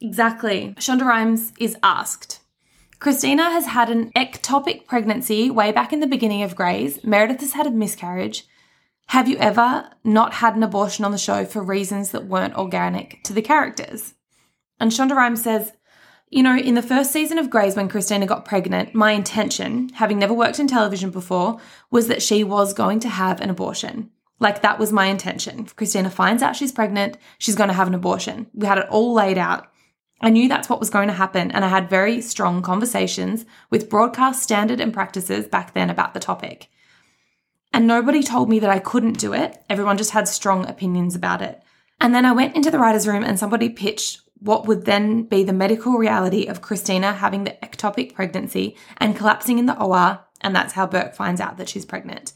Exactly. 0.00 0.74
Shonda 0.78 1.04
Rhimes 1.04 1.52
is 1.58 1.76
asked. 1.82 2.40
Cristina 3.00 3.44
has 3.50 3.66
had 3.66 3.88
an 3.88 4.10
ectopic 4.12 4.86
pregnancy 4.86 5.50
way 5.50 5.72
back 5.72 5.92
in 5.92 6.00
the 6.00 6.06
beginning 6.06 6.42
of 6.42 6.54
Grey's. 6.54 7.02
Meredith 7.02 7.40
has 7.40 7.54
had 7.54 7.66
a 7.66 7.70
miscarriage. 7.70 8.46
Have 9.10 9.26
you 9.26 9.38
ever 9.38 9.90
not 10.04 10.34
had 10.34 10.54
an 10.54 10.62
abortion 10.62 11.04
on 11.04 11.10
the 11.10 11.18
show 11.18 11.44
for 11.44 11.60
reasons 11.60 12.12
that 12.12 12.28
weren't 12.28 12.54
organic 12.54 13.20
to 13.24 13.32
the 13.32 13.42
characters? 13.42 14.14
And 14.78 14.92
Shonda 14.92 15.16
Rhimes 15.16 15.42
says, 15.42 15.72
You 16.28 16.44
know, 16.44 16.56
in 16.56 16.76
the 16.76 16.80
first 16.80 17.10
season 17.10 17.36
of 17.36 17.50
Grey's, 17.50 17.74
when 17.74 17.88
Cristina 17.88 18.24
got 18.24 18.44
pregnant, 18.44 18.94
my 18.94 19.10
intention, 19.10 19.88
having 19.94 20.20
never 20.20 20.32
worked 20.32 20.60
in 20.60 20.68
television 20.68 21.10
before, 21.10 21.58
was 21.90 22.06
that 22.06 22.22
she 22.22 22.44
was 22.44 22.72
going 22.72 23.00
to 23.00 23.08
have 23.08 23.40
an 23.40 23.50
abortion. 23.50 24.10
Like, 24.38 24.62
that 24.62 24.78
was 24.78 24.92
my 24.92 25.06
intention. 25.06 25.64
If 25.64 25.74
Cristina 25.74 26.08
finds 26.08 26.40
out 26.40 26.54
she's 26.54 26.70
pregnant, 26.70 27.18
she's 27.38 27.56
going 27.56 27.66
to 27.66 27.74
have 27.74 27.88
an 27.88 27.96
abortion. 27.96 28.46
We 28.54 28.68
had 28.68 28.78
it 28.78 28.88
all 28.90 29.12
laid 29.12 29.38
out. 29.38 29.72
I 30.20 30.30
knew 30.30 30.48
that's 30.48 30.68
what 30.68 30.78
was 30.78 30.88
going 30.88 31.08
to 31.08 31.14
happen, 31.14 31.50
and 31.50 31.64
I 31.64 31.68
had 31.68 31.90
very 31.90 32.20
strong 32.20 32.62
conversations 32.62 33.44
with 33.70 33.90
broadcast 33.90 34.40
standard 34.40 34.80
and 34.80 34.94
practices 34.94 35.48
back 35.48 35.74
then 35.74 35.90
about 35.90 36.14
the 36.14 36.20
topic. 36.20 36.68
And 37.72 37.86
nobody 37.86 38.22
told 38.22 38.48
me 38.48 38.58
that 38.60 38.70
I 38.70 38.78
couldn't 38.78 39.18
do 39.18 39.32
it. 39.32 39.62
Everyone 39.68 39.96
just 39.96 40.10
had 40.10 40.26
strong 40.26 40.66
opinions 40.66 41.14
about 41.14 41.42
it. 41.42 41.62
And 42.00 42.14
then 42.14 42.24
I 42.24 42.32
went 42.32 42.56
into 42.56 42.70
the 42.70 42.78
writer's 42.78 43.06
room 43.06 43.22
and 43.22 43.38
somebody 43.38 43.68
pitched 43.68 44.20
what 44.40 44.66
would 44.66 44.86
then 44.86 45.24
be 45.24 45.44
the 45.44 45.52
medical 45.52 45.92
reality 45.98 46.46
of 46.46 46.62
Cristina 46.62 47.12
having 47.12 47.44
the 47.44 47.56
ectopic 47.62 48.14
pregnancy 48.14 48.76
and 48.96 49.16
collapsing 49.16 49.58
in 49.58 49.66
the 49.66 49.78
OR, 49.78 50.20
and 50.40 50.56
that's 50.56 50.72
how 50.72 50.86
Burke 50.86 51.14
finds 51.14 51.40
out 51.40 51.58
that 51.58 51.68
she's 51.68 51.84
pregnant. 51.84 52.32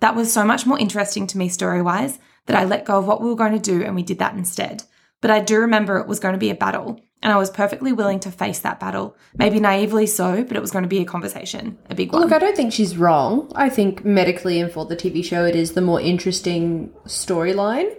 That 0.00 0.16
was 0.16 0.32
so 0.32 0.44
much 0.44 0.66
more 0.66 0.78
interesting 0.78 1.26
to 1.28 1.38
me 1.38 1.48
story 1.48 1.80
wise 1.80 2.18
that 2.46 2.56
I 2.56 2.64
let 2.64 2.84
go 2.84 2.98
of 2.98 3.06
what 3.06 3.22
we 3.22 3.28
were 3.28 3.36
going 3.36 3.52
to 3.52 3.58
do 3.58 3.84
and 3.84 3.94
we 3.94 4.02
did 4.02 4.18
that 4.18 4.34
instead. 4.34 4.82
But 5.20 5.30
I 5.30 5.40
do 5.40 5.60
remember 5.60 5.96
it 5.96 6.08
was 6.08 6.20
going 6.20 6.34
to 6.34 6.38
be 6.38 6.50
a 6.50 6.54
battle, 6.54 7.00
and 7.24 7.32
I 7.32 7.36
was 7.36 7.50
perfectly 7.50 7.90
willing 7.90 8.20
to 8.20 8.30
face 8.30 8.58
that 8.60 8.78
battle. 8.78 9.16
Maybe 9.36 9.58
naively 9.58 10.06
so, 10.06 10.44
but 10.44 10.56
it 10.56 10.60
was 10.60 10.70
going 10.70 10.82
to 10.82 10.88
be 10.88 11.00
a 11.00 11.06
conversation, 11.06 11.78
a 11.88 11.94
big 11.94 12.12
one. 12.12 12.20
Look, 12.20 12.32
I 12.32 12.38
don't 12.38 12.54
think 12.54 12.72
she's 12.72 12.98
wrong. 12.98 13.50
I 13.56 13.70
think 13.70 14.04
medically 14.04 14.60
and 14.60 14.70
for 14.70 14.84
the 14.84 14.94
TV 14.94 15.24
show, 15.24 15.46
it 15.46 15.56
is 15.56 15.72
the 15.72 15.80
more 15.80 16.00
interesting 16.00 16.90
storyline. 17.06 17.96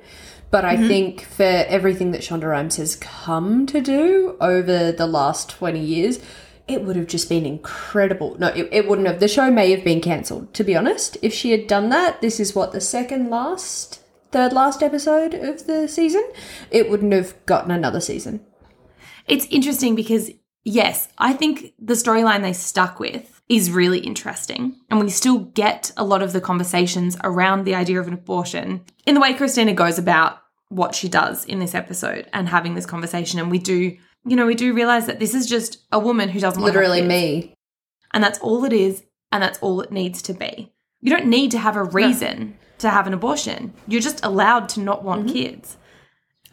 But 0.52 0.64
I 0.64 0.78
mm-hmm. 0.78 0.88
think 0.88 1.22
for 1.24 1.44
everything 1.44 2.12
that 2.12 2.22
Shonda 2.22 2.44
Rhimes 2.44 2.78
has 2.78 2.96
come 2.98 3.66
to 3.66 3.82
do 3.82 4.38
over 4.40 4.92
the 4.92 5.08
last 5.08 5.50
20 5.50 5.80
years, 5.80 6.20
it 6.68 6.84
would 6.84 6.96
have 6.96 7.08
just 7.08 7.28
been 7.28 7.48
incredible. 7.48 8.38
No, 8.38 8.48
it, 8.50 8.70
it 8.72 8.88
wouldn't 8.88 9.08
have. 9.08 9.20
The 9.20 9.28
show 9.28 9.50
may 9.50 9.72
have 9.72 9.84
been 9.84 10.02
cancelled, 10.02 10.54
to 10.54 10.64
be 10.64 10.76
honest. 10.76 11.18
If 11.24 11.34
she 11.34 11.50
had 11.50 11.66
done 11.66 11.90
that, 11.90 12.22
this 12.22 12.40
is 12.40 12.54
what 12.54 12.74
the 12.74 12.80
second 12.80 13.32
last, 13.32 14.04
third 14.32 14.54
last 14.54 14.84
episode 14.84 15.34
of 15.34 15.66
the 15.66 15.88
season, 15.88 16.24
it 16.70 16.92
wouldn't 16.92 17.12
have 17.12 17.34
gotten 17.48 17.72
another 17.72 18.00
season. 18.00 18.46
It's 19.28 19.46
interesting 19.48 19.96
because, 19.96 20.32
yes, 20.64 21.08
I 21.18 21.34
think 21.34 21.74
the 21.80 21.94
storyline 21.94 22.42
they 22.42 22.54
stuck 22.54 23.00
with 23.00 23.42
is 23.48 23.72
really 23.72 24.00
interesting. 24.00 24.76
And 24.90 25.00
we 25.00 25.10
still 25.10 25.40
get 25.40 25.92
a 25.98 26.04
lot 26.04 26.24
of 26.24 26.34
the 26.34 26.42
conversations 26.42 27.18
around 27.24 27.64
the 27.64 27.76
idea 27.76 28.00
of 28.00 28.08
an 28.08 28.14
abortion 28.14 28.84
in 29.06 29.14
the 29.14 29.22
way 29.22 29.34
Cristina 29.34 29.74
goes 29.74 30.00
about 30.00 30.40
what 30.70 30.96
she 30.96 31.08
does 31.08 31.46
in 31.46 31.60
this 31.60 31.76
episode 31.76 32.28
and 32.34 32.50
having 32.50 32.74
this 32.74 32.86
conversation. 32.86 33.40
And 33.40 33.52
we 33.52 33.60
do, 33.60 33.96
you 34.26 34.36
know, 34.36 34.48
we 34.48 34.56
do 34.56 34.74
realize 34.74 35.06
that 35.06 35.20
this 35.20 35.36
is 35.36 35.48
just 35.48 35.86
a 35.92 36.00
woman 36.00 36.30
who 36.30 36.40
doesn't 36.40 36.62
want 36.62 36.74
to 36.74 36.80
Literally 36.80 37.02
me. 37.02 37.54
And 38.14 38.24
that's 38.24 38.40
all 38.40 38.66
it 38.66 38.74
is. 38.74 39.04
And 39.32 39.44
that's 39.44 39.60
all 39.60 39.82
it 39.82 39.92
needs 39.92 40.22
to 40.24 40.34
be. 40.34 40.72
You 41.02 41.12
don't 41.12 41.28
need 41.28 41.52
to 41.52 41.60
have 41.60 41.76
a 41.76 41.84
reason 41.84 42.58
to 42.80 42.90
have 42.90 43.06
an 43.06 43.14
abortion. 43.14 43.74
You're 43.88 44.02
just 44.02 44.24
allowed 44.24 44.70
to 44.70 44.80
not 44.80 45.04
want 45.04 45.26
mm-hmm. 45.26 45.34
kids. 45.34 45.78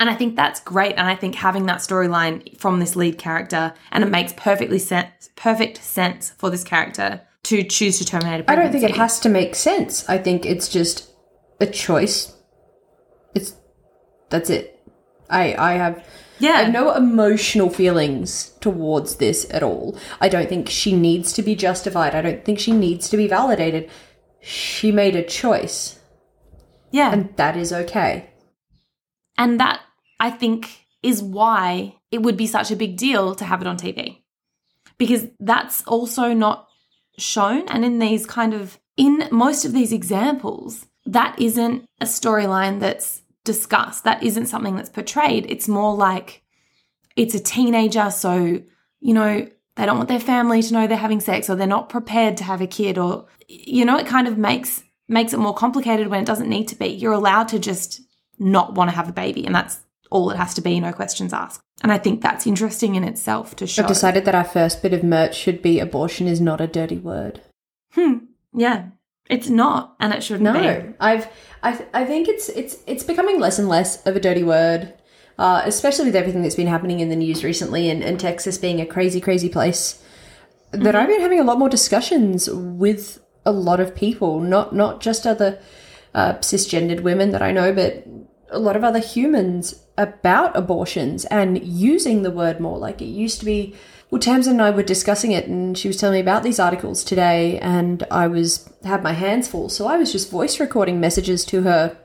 And 0.03 0.11
I 0.11 0.17
think 0.17 0.35
that's 0.35 0.59
great. 0.59 0.97
And 0.97 1.07
I 1.07 1.15
think 1.15 1.37
having 1.37 1.67
that 1.67 1.79
storyline 1.79 2.59
from 2.59 2.81
this 2.81 2.97
lead 2.97 3.19
character, 3.19 3.73
and 3.93 4.03
it 4.03 4.11
makes 4.11 4.33
perfectly 4.37 4.81
sense, 4.81 5.31
perfect 5.37 5.81
sense 5.81 6.31
for 6.39 6.51
this 6.51 6.65
character 6.65 7.21
to 7.45 7.63
choose 7.63 7.99
to 7.99 8.05
terminate 8.05 8.41
a 8.41 8.43
pregnancy. 8.43 8.69
I 8.69 8.73
don't 8.73 8.81
think 8.81 8.93
it 8.93 8.97
has 8.99 9.21
to 9.21 9.29
make 9.29 9.55
sense. 9.55 10.09
I 10.09 10.19
think 10.19 10.45
it's 10.45 10.69
just 10.69 11.09
a 11.61 11.67
choice. 11.67 12.37
It's 13.33 13.55
that's 14.29 14.51
it. 14.51 14.83
I 15.31 15.55
I 15.55 15.73
have 15.75 16.05
Yeah. 16.41 16.55
I 16.55 16.63
have 16.63 16.73
no 16.73 16.97
emotional 16.97 17.71
feelings 17.71 18.55
towards 18.59 19.19
this 19.19 19.47
at 19.53 19.63
all. 19.63 19.97
I 20.21 20.29
don't 20.29 20.49
think 20.49 20.69
she 20.69 20.97
needs 20.97 21.33
to 21.35 21.43
be 21.43 21.55
justified. 21.55 22.17
I 22.17 22.23
don't 22.23 22.45
think 22.45 22.59
she 22.59 22.73
needs 22.73 23.09
to 23.11 23.17
be 23.17 23.29
validated. 23.29 23.89
She 24.41 24.91
made 24.91 25.15
a 25.15 25.23
choice, 25.23 26.01
yeah. 26.91 27.13
and 27.13 27.37
that 27.37 27.57
is 27.57 27.73
okay. 27.73 28.31
And 29.39 29.61
that, 29.61 29.81
I 30.23 30.31
think, 30.31 30.87
is 31.03 31.21
why 31.21 31.97
it 32.13 32.23
would 32.23 32.37
be 32.37 32.47
such 32.47 32.71
a 32.71 32.77
big 32.77 32.97
deal 32.97 33.35
to 33.35 33.45
have 33.45 33.61
it 33.61 33.67
on 33.67 33.77
TV. 33.77 34.23
Because 34.97 35.27
that's 35.41 35.83
also 35.83 36.33
not 36.33 36.69
shown. 37.19 37.69
And 37.69 37.85
in 37.85 37.99
these 37.99 38.25
kind 38.25 38.55
of, 38.55 38.79
in 38.97 39.29
most 39.33 39.65
of 39.65 39.73
these 39.73 39.93
examples, 39.93 40.87
that 41.07 41.37
isn't 41.41 41.85
a 42.01 42.05
storyline 42.05 42.79
that's 42.79 43.23
discussed. 43.45 44.05
That 44.05 44.23
isn't 44.23 44.47
something 44.47 44.77
that's 44.77 44.89
portrayed. 44.89 45.47
It's 45.49 45.67
more 45.67 45.97
like 45.97 46.45
it's 47.17 47.35
a 47.35 47.41
teenager. 47.41 48.09
So, 48.11 48.63
you 49.01 49.15
know, 49.15 49.49
they 49.75 49.87
don't 49.87 49.97
want 49.97 50.09
their 50.09 50.21
family 50.21 50.63
to 50.63 50.73
know 50.73 50.87
they're 50.87 50.97
having 50.97 51.19
sex 51.19 51.51
or 51.51 51.57
they're 51.57 51.67
not 51.67 51.89
prepared 51.89 52.37
to 52.37 52.45
have 52.45 52.61
a 52.61 52.69
kid 52.69 52.97
or, 52.97 53.27
you 53.49 53.85
know, 53.85 53.99
it 53.99 54.07
kind 54.07 54.29
of 54.29 54.39
makes 54.39 54.85
makes 55.09 55.33
it 55.33 55.39
more 55.39 55.55
complicated 55.55 56.07
when 56.07 56.21
it 56.21 56.27
doesn't 56.27 56.49
need 56.49 56.69
to 56.69 56.77
be. 56.77 56.87
You're 56.87 57.13
allowed 57.13 57.49
to 57.49 57.59
just 57.59 58.01
not 58.39 58.75
want 58.75 58.89
to 58.89 58.97
have 58.97 59.09
a 59.09 59.13
baby, 59.13 59.45
and 59.45 59.55
that's 59.55 59.81
all 60.13 60.31
it 60.31 60.37
has 60.37 60.55
to 60.55 60.61
be, 60.61 60.79
no 60.79 60.93
questions 60.93 61.33
asked. 61.33 61.61
And 61.83 61.91
I 61.91 61.99
think 61.99 62.21
that's 62.23 62.47
interesting 62.47 62.95
in 62.95 63.03
itself 63.03 63.57
to 63.57 63.67
show. 63.67 63.83
I've 63.83 63.89
decided 63.89 64.25
that 64.27 64.35
our 64.35 64.45
first 64.45 64.83
bit 64.83 64.93
of 64.93 65.03
merch 65.03 65.37
should 65.37 65.63
be 65.63 65.81
abortion 65.81 66.29
is 66.29 66.41
not 66.41 66.61
a 66.61 66.67
dirty 66.67 66.99
word. 66.99 67.41
hmm, 67.95 68.19
yeah, 68.55 68.91
it's 69.29 69.49
not, 69.49 69.97
and 69.99 70.13
it 70.13 70.23
shouldn't 70.23 70.53
be. 70.53 70.61
No, 70.61 70.95
I've 71.01 71.29
I 71.63 71.85
I 71.95 72.05
think 72.05 72.29
it's 72.29 72.49
it's 72.51 72.79
it's 72.87 73.05
becoming 73.05 73.41
less 73.41 73.59
and 73.59 73.69
less 73.69 74.05
of 74.07 74.15
a 74.15 74.21
dirty 74.21 74.43
word, 74.43 74.95
uh, 75.39 75.63
especially 75.65 76.05
with 76.05 76.17
everything 76.17 76.43
that's 76.43 76.55
been 76.55 76.67
happening 76.67 77.01
in 77.01 77.09
the 77.09 77.17
news 77.17 77.43
recently, 77.43 77.89
and, 77.91 78.03
and 78.03 78.21
Texas 78.21 78.59
being 78.59 78.81
a 78.81 78.87
crazy 78.87 79.21
crazy 79.21 79.49
place. 79.49 80.03
That 80.73 80.95
I've 80.95 81.09
been 81.09 81.21
having 81.21 81.41
a 81.41 81.45
lot 81.45 81.59
more 81.59 81.69
discussions 81.69 82.49
with 82.51 83.21
a 83.45 83.53
lot 83.53 83.81
of 83.81 83.95
people, 83.95 84.41
not 84.41 84.75
not 84.75 85.01
just 85.01 85.27
other 85.27 85.61
uh, 86.15 86.35
cisgendered 86.35 87.01
women 87.01 87.31
that 87.31 87.43
I 87.43 87.53
know, 87.53 87.73
but 87.73 88.07
a 88.53 88.59
lot 88.59 88.77
of 88.77 88.85
other 88.85 88.99
humans 88.99 89.75
about 89.99 90.57
abortions 90.57 91.25
and 91.27 91.63
using 91.65 92.23
the 92.23 92.31
word 92.31 92.61
more. 92.61 92.79
Like 92.79 93.03
it 93.03 93.07
used 93.07 93.39
to 93.41 93.45
be. 93.45 93.75
Well, 94.11 94.21
Tamsin 94.21 94.53
and 94.53 94.63
I 94.63 94.71
were 94.71 94.83
discussing 94.83 95.33
it, 95.33 95.47
and 95.47 95.77
she 95.77 95.89
was 95.89 95.97
telling 95.97 96.17
me 96.17 96.21
about 96.21 96.43
these 96.43 96.61
articles 96.61 97.03
today, 97.03 97.59
and 97.61 98.03
I 98.11 98.27
was 98.29 98.71
had 98.85 99.03
my 99.03 99.13
hands 99.15 99.49
full, 99.49 99.71
so 99.71 99.87
I 99.87 99.97
was 99.97 100.13
just 100.13 100.31
voice 100.31 100.61
recording 100.61 101.01
messages 101.01 101.47
to 101.47 101.63
her 101.63 101.97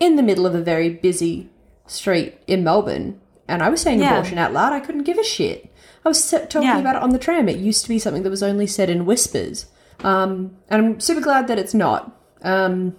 in 0.00 0.16
the 0.16 0.22
middle 0.24 0.46
of 0.46 0.54
a 0.56 0.60
very 0.60 0.88
busy 0.90 1.48
street 1.86 2.34
in 2.48 2.64
Melbourne, 2.64 3.20
and 3.46 3.62
I 3.62 3.68
was 3.68 3.80
saying 3.82 4.00
Yeah. 4.00 4.14
abortion 4.14 4.36
out 4.36 4.52
loud. 4.52 4.72
I 4.72 4.80
couldn't 4.80 5.04
give 5.04 5.16
a 5.16 5.22
shit. 5.22 5.70
I 6.04 6.08
was 6.08 6.28
talking 6.28 6.62
Yeah. 6.64 6.80
about 6.80 6.96
it 6.96 7.02
on 7.02 7.10
the 7.10 7.18
tram. 7.20 7.48
It 7.48 7.58
used 7.58 7.84
to 7.84 7.88
be 7.88 8.00
something 8.00 8.24
that 8.24 8.30
was 8.30 8.42
only 8.42 8.66
said 8.66 8.90
in 8.90 9.06
whispers, 9.06 9.66
um, 10.02 10.56
and 10.68 10.84
I'm 10.84 10.98
super 11.00 11.20
glad 11.20 11.46
that 11.46 11.58
it's 11.60 11.72
not. 11.74 12.10
Um, 12.42 12.96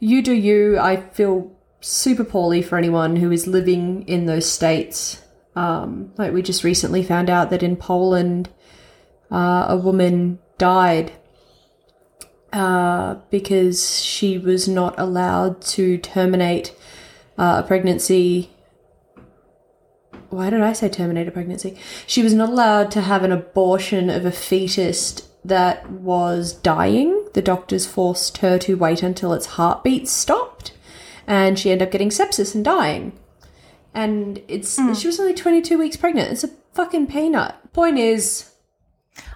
you 0.00 0.20
do 0.20 0.32
you. 0.32 0.78
I 0.80 0.96
feel 0.96 1.52
super 1.80 2.24
poorly 2.24 2.62
for 2.62 2.76
anyone 2.76 3.16
who 3.16 3.30
is 3.30 3.46
living 3.46 4.06
in 4.06 4.26
those 4.26 4.50
states. 4.50 5.22
Um, 5.56 6.12
like 6.16 6.32
we 6.32 6.42
just 6.42 6.64
recently 6.64 7.02
found 7.02 7.28
out 7.28 7.50
that 7.50 7.62
in 7.62 7.76
Poland, 7.76 8.50
uh, 9.30 9.66
a 9.68 9.76
woman 9.76 10.38
died 10.58 11.12
uh, 12.52 13.16
because 13.30 14.00
she 14.00 14.38
was 14.38 14.68
not 14.68 14.98
allowed 14.98 15.60
to 15.62 15.98
terminate 15.98 16.74
uh, 17.38 17.62
a 17.64 17.66
pregnancy. 17.66 18.50
Why 20.28 20.50
did 20.50 20.60
I 20.60 20.72
say 20.72 20.88
terminate 20.88 21.28
a 21.28 21.32
pregnancy? 21.32 21.76
She 22.06 22.22
was 22.22 22.34
not 22.34 22.50
allowed 22.50 22.90
to 22.92 23.00
have 23.00 23.24
an 23.24 23.32
abortion 23.32 24.10
of 24.10 24.24
a 24.24 24.32
fetus 24.32 25.28
that 25.44 25.90
was 25.90 26.52
dying. 26.52 27.28
The 27.34 27.42
doctors 27.42 27.86
forced 27.86 28.38
her 28.38 28.58
to 28.58 28.76
wait 28.76 29.02
until 29.02 29.32
its 29.32 29.46
heartbeat 29.46 30.08
stopped, 30.08 30.39
and 31.30 31.56
she 31.56 31.70
ended 31.70 31.86
up 31.86 31.92
getting 31.92 32.08
sepsis 32.08 32.56
and 32.56 32.64
dying. 32.64 33.12
And 33.94 34.42
it's 34.48 34.76
hmm. 34.76 34.92
she 34.94 35.06
was 35.06 35.20
only 35.20 35.32
22 35.32 35.78
weeks 35.78 35.96
pregnant. 35.96 36.32
It's 36.32 36.42
a 36.42 36.50
fucking 36.74 37.06
peanut. 37.06 37.54
Point 37.72 37.98
is, 37.98 38.50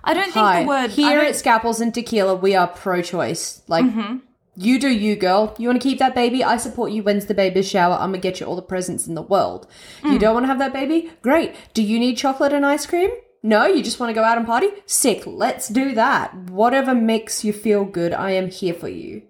I 0.02 0.12
don't 0.12 0.24
think 0.24 0.34
Hi. 0.34 0.62
the 0.62 0.68
word 0.68 0.90
Here 0.90 1.20
at 1.20 1.36
Scalpels 1.36 1.80
and 1.80 1.94
Tequila, 1.94 2.34
we 2.34 2.56
are 2.56 2.66
pro-choice. 2.66 3.62
Like, 3.68 3.84
mm-hmm. 3.84 4.16
you 4.56 4.80
do 4.80 4.88
you, 4.88 5.14
girl. 5.14 5.54
You 5.56 5.68
want 5.68 5.80
to 5.80 5.88
keep 5.88 6.00
that 6.00 6.16
baby? 6.16 6.42
I 6.42 6.56
support 6.56 6.90
you. 6.90 7.04
When's 7.04 7.26
the 7.26 7.34
baby's 7.34 7.68
shower? 7.68 7.94
I'm 7.94 8.10
gonna 8.10 8.18
get 8.18 8.40
you 8.40 8.46
all 8.46 8.56
the 8.56 8.62
presents 8.62 9.06
in 9.06 9.14
the 9.14 9.22
world. 9.22 9.68
You 10.02 10.12
hmm. 10.12 10.18
don't 10.18 10.34
want 10.34 10.44
to 10.44 10.48
have 10.48 10.58
that 10.58 10.72
baby? 10.72 11.12
Great. 11.22 11.54
Do 11.74 11.82
you 11.82 12.00
need 12.00 12.16
chocolate 12.16 12.52
and 12.52 12.66
ice 12.66 12.86
cream? 12.86 13.10
No, 13.46 13.66
you 13.66 13.82
just 13.82 14.00
want 14.00 14.08
to 14.08 14.14
go 14.14 14.24
out 14.24 14.38
and 14.38 14.46
party? 14.46 14.68
Sick. 14.86 15.24
Let's 15.26 15.68
do 15.68 15.94
that. 15.96 16.34
Whatever 16.48 16.94
makes 16.94 17.44
you 17.44 17.52
feel 17.52 17.84
good, 17.84 18.14
I 18.14 18.30
am 18.30 18.48
here 18.48 18.72
for 18.72 18.88
you. 18.88 19.20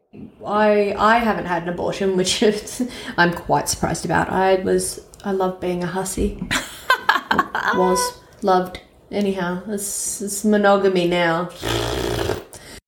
I 0.47 0.95
I 0.97 1.19
haven't 1.19 1.47
had 1.47 1.65
an 1.65 1.69
abortion, 1.69 2.17
which 2.21 2.41
is, 2.41 2.89
I'm 3.17 3.33
quite 3.35 3.69
surprised 3.69 4.05
about. 4.05 4.31
I 4.31 4.55
was 4.63 5.05
I 5.25 5.33
love 5.33 5.59
being 5.61 5.83
a 5.83 5.89
hussy. 5.89 6.41
was 7.75 8.21
loved. 8.43 8.81
Anyhow, 9.11 9.65
it's, 9.67 10.23
it's 10.23 10.45
monogamy 10.45 11.09
now. 11.09 11.51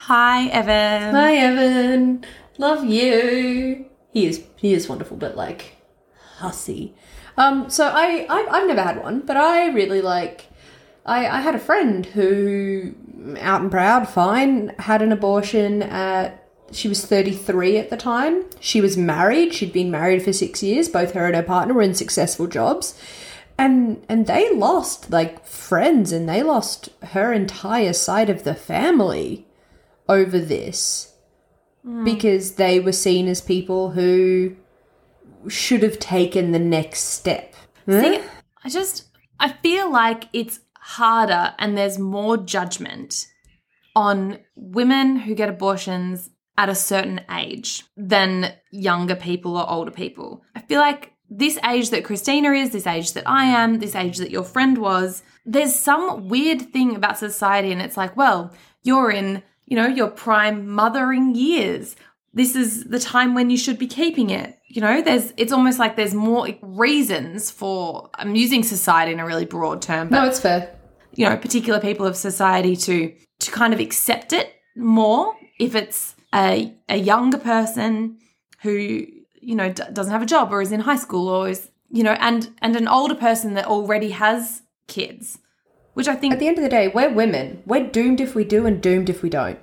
Hi, 0.03 0.47
Evan. 0.51 1.13
Hi, 1.13 1.35
Evan. 1.35 2.25
Love 2.57 2.85
you. 2.85 3.87
He 4.13 4.27
is 4.27 4.45
he 4.55 4.75
is 4.75 4.89
wonderful, 4.89 5.17
but 5.17 5.37
like, 5.37 5.75
hussy. 6.37 6.95
Um, 7.37 7.69
so 7.69 7.89
I, 7.89 8.27
I 8.31 8.47
I've 8.49 8.69
never 8.69 8.83
had 8.83 9.03
one, 9.03 9.23
but 9.27 9.37
I 9.37 9.71
really 9.73 10.01
like. 10.01 10.47
I 11.07 11.27
I 11.27 11.41
had 11.41 11.55
a 11.55 11.61
friend 11.61 12.05
who, 12.05 12.95
out 13.41 13.63
and 13.63 13.71
proud, 13.71 14.09
fine, 14.09 14.75
had 14.79 15.03
an 15.03 15.13
abortion 15.13 15.83
at. 15.83 16.43
She 16.73 16.89
was 16.89 17.07
33 17.07 17.79
at 17.79 17.91
the 17.91 17.97
time. 17.97 18.45
She 18.59 18.81
was 18.81 18.97
married. 18.97 19.55
She'd 19.55 19.73
been 19.73 19.93
married 19.93 20.25
for 20.25 20.33
six 20.33 20.65
years. 20.65 20.89
Both 20.89 21.13
her 21.13 21.25
and 21.25 21.37
her 21.37 21.43
partner 21.45 21.75
were 21.75 21.83
in 21.83 21.95
successful 21.95 22.49
jobs 22.49 23.01
and 23.59 24.05
and 24.09 24.27
they 24.27 24.53
lost 24.55 25.11
like 25.11 25.47
friends 25.47 26.13
and 26.13 26.29
they 26.29 26.43
lost 26.43 26.91
her 27.03 27.33
entire 27.33 27.93
side 27.93 28.29
of 28.29 28.45
the 28.45 28.55
family 28.55 29.47
over 30.09 30.39
this 30.39 31.15
hmm. 31.83 32.05
because 32.05 32.53
they 32.53 32.79
were 32.79 32.93
seen 32.93 33.29
as 33.29 33.41
people 33.41 33.91
who 33.91 34.55
should 35.49 35.83
have 35.83 35.99
taken 35.99 36.53
the 36.53 36.59
next 36.59 37.01
step. 37.01 37.55
See, 37.89 38.21
I 38.65 38.69
just 38.69 39.05
I 39.39 39.53
feel 39.53 39.91
like 39.91 40.25
it's 40.33 40.61
harder 40.87 41.53
and 41.59 41.77
there's 41.77 41.99
more 41.99 42.37
judgment 42.37 43.27
on 43.97 44.39
women 44.55 45.17
who 45.17 45.35
get 45.35 45.49
abortions 45.49 46.31
at 46.57 46.69
a 46.69 46.77
certain 46.77 47.21
age 47.29 47.83
than 47.97 48.53
younger 48.71 49.17
people 49.17 49.57
or 49.57 49.69
older 49.69 49.91
people. 49.91 50.45
I 50.55 50.61
feel 50.61 50.79
like 50.79 51.13
this 51.29 51.59
age 51.69 51.91
that 51.91 52.05
Cristina 52.05 52.53
is, 52.53 52.71
this 52.71 52.87
age 52.87 53.15
that 53.15 53.29
I 53.29 53.47
am, 53.47 53.81
this 53.81 53.97
age 53.97 54.19
that 54.19 54.31
your 54.31 54.45
friend 54.45 54.79
was, 54.79 55.25
there's 55.45 55.75
some 55.75 56.29
weird 56.29 56.63
thing 56.73 56.95
about 56.95 57.19
society 57.19 57.73
and 57.73 57.83
it's 57.83 57.97
like, 57.97 58.17
well, 58.17 58.55
you're 58.85 59.11
in, 59.11 59.43
you 59.65 59.75
know, 59.75 59.89
your 59.89 60.09
prime 60.09 60.69
mothering 60.69 61.35
years. 61.35 61.97
This 62.33 62.55
is 62.55 62.85
the 62.85 63.01
time 63.01 63.35
when 63.35 63.51
you 63.51 63.57
should 63.57 63.79
be 63.79 63.89
keeping 63.89 64.31
it. 64.31 64.57
You 64.69 64.83
know, 64.83 65.01
there's 65.03 65.33
it's 65.37 65.53
almost 65.53 65.79
like 65.79 65.97
there's 65.97 66.15
more 66.15 66.49
reasons 66.63 67.51
for 67.51 68.11
I'm 68.15 68.37
using 68.37 68.63
society 68.63 69.13
in 69.13 69.21
a 69.21 69.27
really 69.27 69.47
broad 69.47 69.81
term, 69.83 70.11
but 70.11 70.21
No, 70.21 70.29
it's 70.29 70.39
fair. 70.41 70.76
You 71.17 71.25
know 71.29 71.37
particular 71.37 71.81
people 71.81 72.07
of 72.07 72.17
society 72.17 72.75
to 72.77 73.13
to 73.45 73.51
kind 73.51 73.73
of 73.75 73.81
accept 73.81 74.33
it 74.33 74.49
more 74.77 75.35
if 75.59 75.75
it's 75.75 76.15
a 76.35 76.75
a 76.89 76.97
younger 77.13 77.39
person 77.39 78.19
who 78.63 78.73
you 79.49 79.55
know 79.61 79.69
d- 79.73 79.83
doesn't 79.93 80.13
have 80.13 80.23
a 80.23 80.27
job 80.35 80.53
or 80.53 80.61
is 80.63 80.73
in 80.73 80.81
high 80.81 80.97
school 81.07 81.29
or 81.29 81.49
is 81.49 81.71
you 81.99 82.03
know 82.03 82.17
and 82.29 82.51
and 82.63 82.77
an 82.77 82.89
older 82.89 83.15
person 83.15 83.55
that 83.55 83.67
already 83.67 84.11
has 84.11 84.63
kids 84.89 85.39
which 85.95 86.09
i 86.09 86.15
think 86.15 86.33
At 86.35 86.39
the 86.41 86.49
end 86.49 86.59
of 86.59 86.65
the 86.65 86.69
day, 86.79 86.89
we're 86.89 87.13
women. 87.23 87.63
We're 87.65 87.87
doomed 87.99 88.21
if 88.21 88.35
we 88.35 88.45
do 88.45 88.67
and 88.67 88.83
doomed 88.83 89.09
if 89.09 89.23
we 89.23 89.31
don't. 89.31 89.59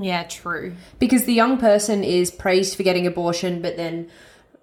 yeah 0.00 0.22
true 0.22 0.66
Because 0.98 1.24
the 1.24 1.34
young 1.42 1.58
person 1.58 2.02
is 2.02 2.30
praised 2.30 2.74
for 2.76 2.82
getting 2.88 3.06
abortion, 3.06 3.60
but 3.60 3.76
then 3.76 4.08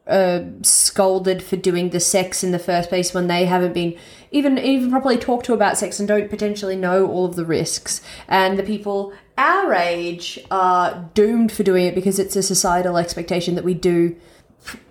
uh, 0.07 0.39
scolded 0.63 1.43
for 1.43 1.57
doing 1.57 1.89
the 1.91 2.00
sex 2.00 2.43
in 2.43 2.51
the 2.51 2.60
first 2.69 2.89
place 2.89 3.13
when 3.13 3.27
they 3.27 3.45
haven't 3.45 3.74
been 3.74 3.95
even 4.31 4.57
even 4.57 4.89
properly 4.89 5.17
talked 5.17 5.45
to 5.45 5.53
about 5.53 5.77
sex 5.77 6.00
and 6.00 6.07
don't 6.07 6.29
potentially 6.29 6.75
know 6.75 7.07
all 7.07 7.25
of 7.25 7.35
the 7.35 7.45
risks. 7.45 8.01
And 8.27 8.57
the 8.57 8.63
people 8.63 9.13
our 9.38 9.73
age 9.73 10.39
are 10.50 11.09
doomed 11.13 11.51
for 11.51 11.63
doing 11.63 11.85
it 11.85 11.95
because 11.95 12.19
it's 12.19 12.35
a 12.35 12.43
societal 12.43 12.97
expectation 12.97 13.55
that 13.55 13.63
we 13.63 13.73
do. 13.73 14.15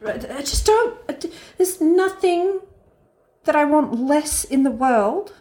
I 0.06 0.18
just 0.40 0.66
don't. 0.66 1.26
There's 1.56 1.80
nothing 1.80 2.60
that 3.44 3.56
I 3.56 3.64
want 3.64 3.98
less 3.98 4.44
in 4.44 4.62
the 4.64 4.70
world. 4.70 5.32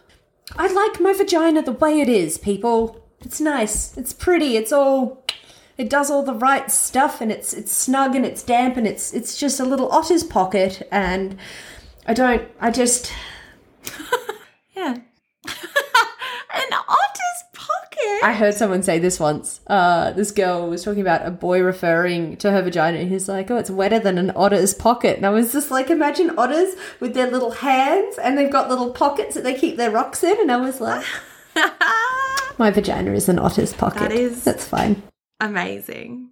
I 0.56 0.66
like 0.66 1.00
my 1.00 1.12
vagina 1.12 1.62
the 1.62 1.72
way 1.72 2.00
it 2.00 2.08
is, 2.08 2.38
people. 2.38 3.04
It's 3.20 3.40
nice. 3.40 3.96
It's 3.96 4.12
pretty. 4.12 4.56
It's 4.56 4.72
all 4.72 5.24
it 5.76 5.88
does 5.88 6.10
all 6.10 6.22
the 6.22 6.34
right 6.34 6.70
stuff 6.70 7.20
and 7.20 7.32
it's 7.32 7.54
it's 7.54 7.72
snug 7.72 8.14
and 8.14 8.26
it's 8.26 8.42
damp 8.42 8.76
and 8.76 8.86
it's 8.86 9.14
it's 9.14 9.36
just 9.36 9.58
a 9.60 9.64
little 9.64 9.90
otter's 9.90 10.22
pocket 10.22 10.86
and 10.92 11.38
I 12.06 12.12
don't 12.12 12.46
I 12.60 12.70
just 12.70 13.10
yeah 14.76 14.94
an 15.44 16.72
otter's 16.72 17.42
pocket 17.54 18.20
I 18.22 18.34
heard 18.34 18.54
someone 18.54 18.82
say 18.82 18.98
this 18.98 19.18
once. 19.20 19.60
Uh, 19.66 20.10
this 20.12 20.30
girl 20.30 20.68
was 20.68 20.82
talking 20.84 21.00
about 21.00 21.26
a 21.26 21.30
boy 21.30 21.62
referring 21.62 22.36
to 22.38 22.50
her 22.50 22.60
vagina, 22.62 22.98
and 22.98 23.08
he's 23.10 23.28
like, 23.28 23.50
"Oh, 23.50 23.56
it's 23.56 23.70
wetter 23.70 23.98
than 23.98 24.18
an 24.18 24.30
otter's 24.32 24.74
pocket." 24.74 25.16
And 25.16 25.24
I 25.26 25.30
was 25.30 25.52
just 25.52 25.70
like, 25.70 25.88
imagine 25.90 26.38
otters 26.38 26.74
with 27.00 27.14
their 27.14 27.30
little 27.30 27.50
hands, 27.52 28.18
and 28.18 28.36
they've 28.36 28.50
got 28.52 28.68
little 28.68 28.90
pockets 28.92 29.34
that 29.34 29.44
they 29.44 29.54
keep 29.54 29.76
their 29.76 29.90
rocks 29.90 30.22
in. 30.22 30.38
And 30.40 30.52
I 30.52 30.56
was 30.58 30.80
like, 30.80 31.04
my 32.58 32.70
vagina 32.70 33.12
is 33.12 33.28
an 33.28 33.38
otter's 33.38 33.72
pocket. 33.72 34.00
That 34.00 34.12
is- 34.12 34.44
that's 34.44 34.66
fine. 34.66 35.02
amazing 35.40 36.28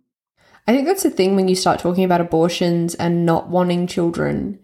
I 0.67 0.73
think 0.75 0.87
that's 0.87 1.03
the 1.03 1.11
thing 1.11 1.35
when 1.35 1.49
you 1.49 1.55
start 1.57 1.81
talking 1.81 2.05
about 2.05 2.21
abortions 2.21 2.95
and 2.97 3.25
not 3.25 3.49
wanting 3.49 3.87
children, 3.87 4.59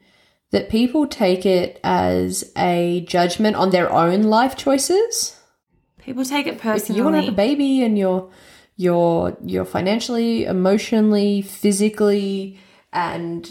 that 0.51 0.69
people 0.69 1.07
take 1.07 1.45
it 1.45 1.81
as 1.83 2.53
a 2.57 3.05
judgment 3.09 3.57
on 3.57 3.71
their 3.71 3.91
own 3.93 4.23
life 4.23 4.57
choices. 4.57 5.39
people 5.99 6.25
take 6.25 6.47
it 6.47 6.55
If 6.55 6.61
personally 6.63 6.99
you 6.99 7.05
want 7.05 7.17
to 7.17 7.21
have 7.23 7.33
a 7.33 7.37
baby 7.37 7.83
and 7.83 7.99
you're 7.99 8.31
you're 8.77 9.37
you're 9.45 9.65
financially, 9.65 10.45
emotionally, 10.45 11.43
physically, 11.43 12.59
and 12.93 13.49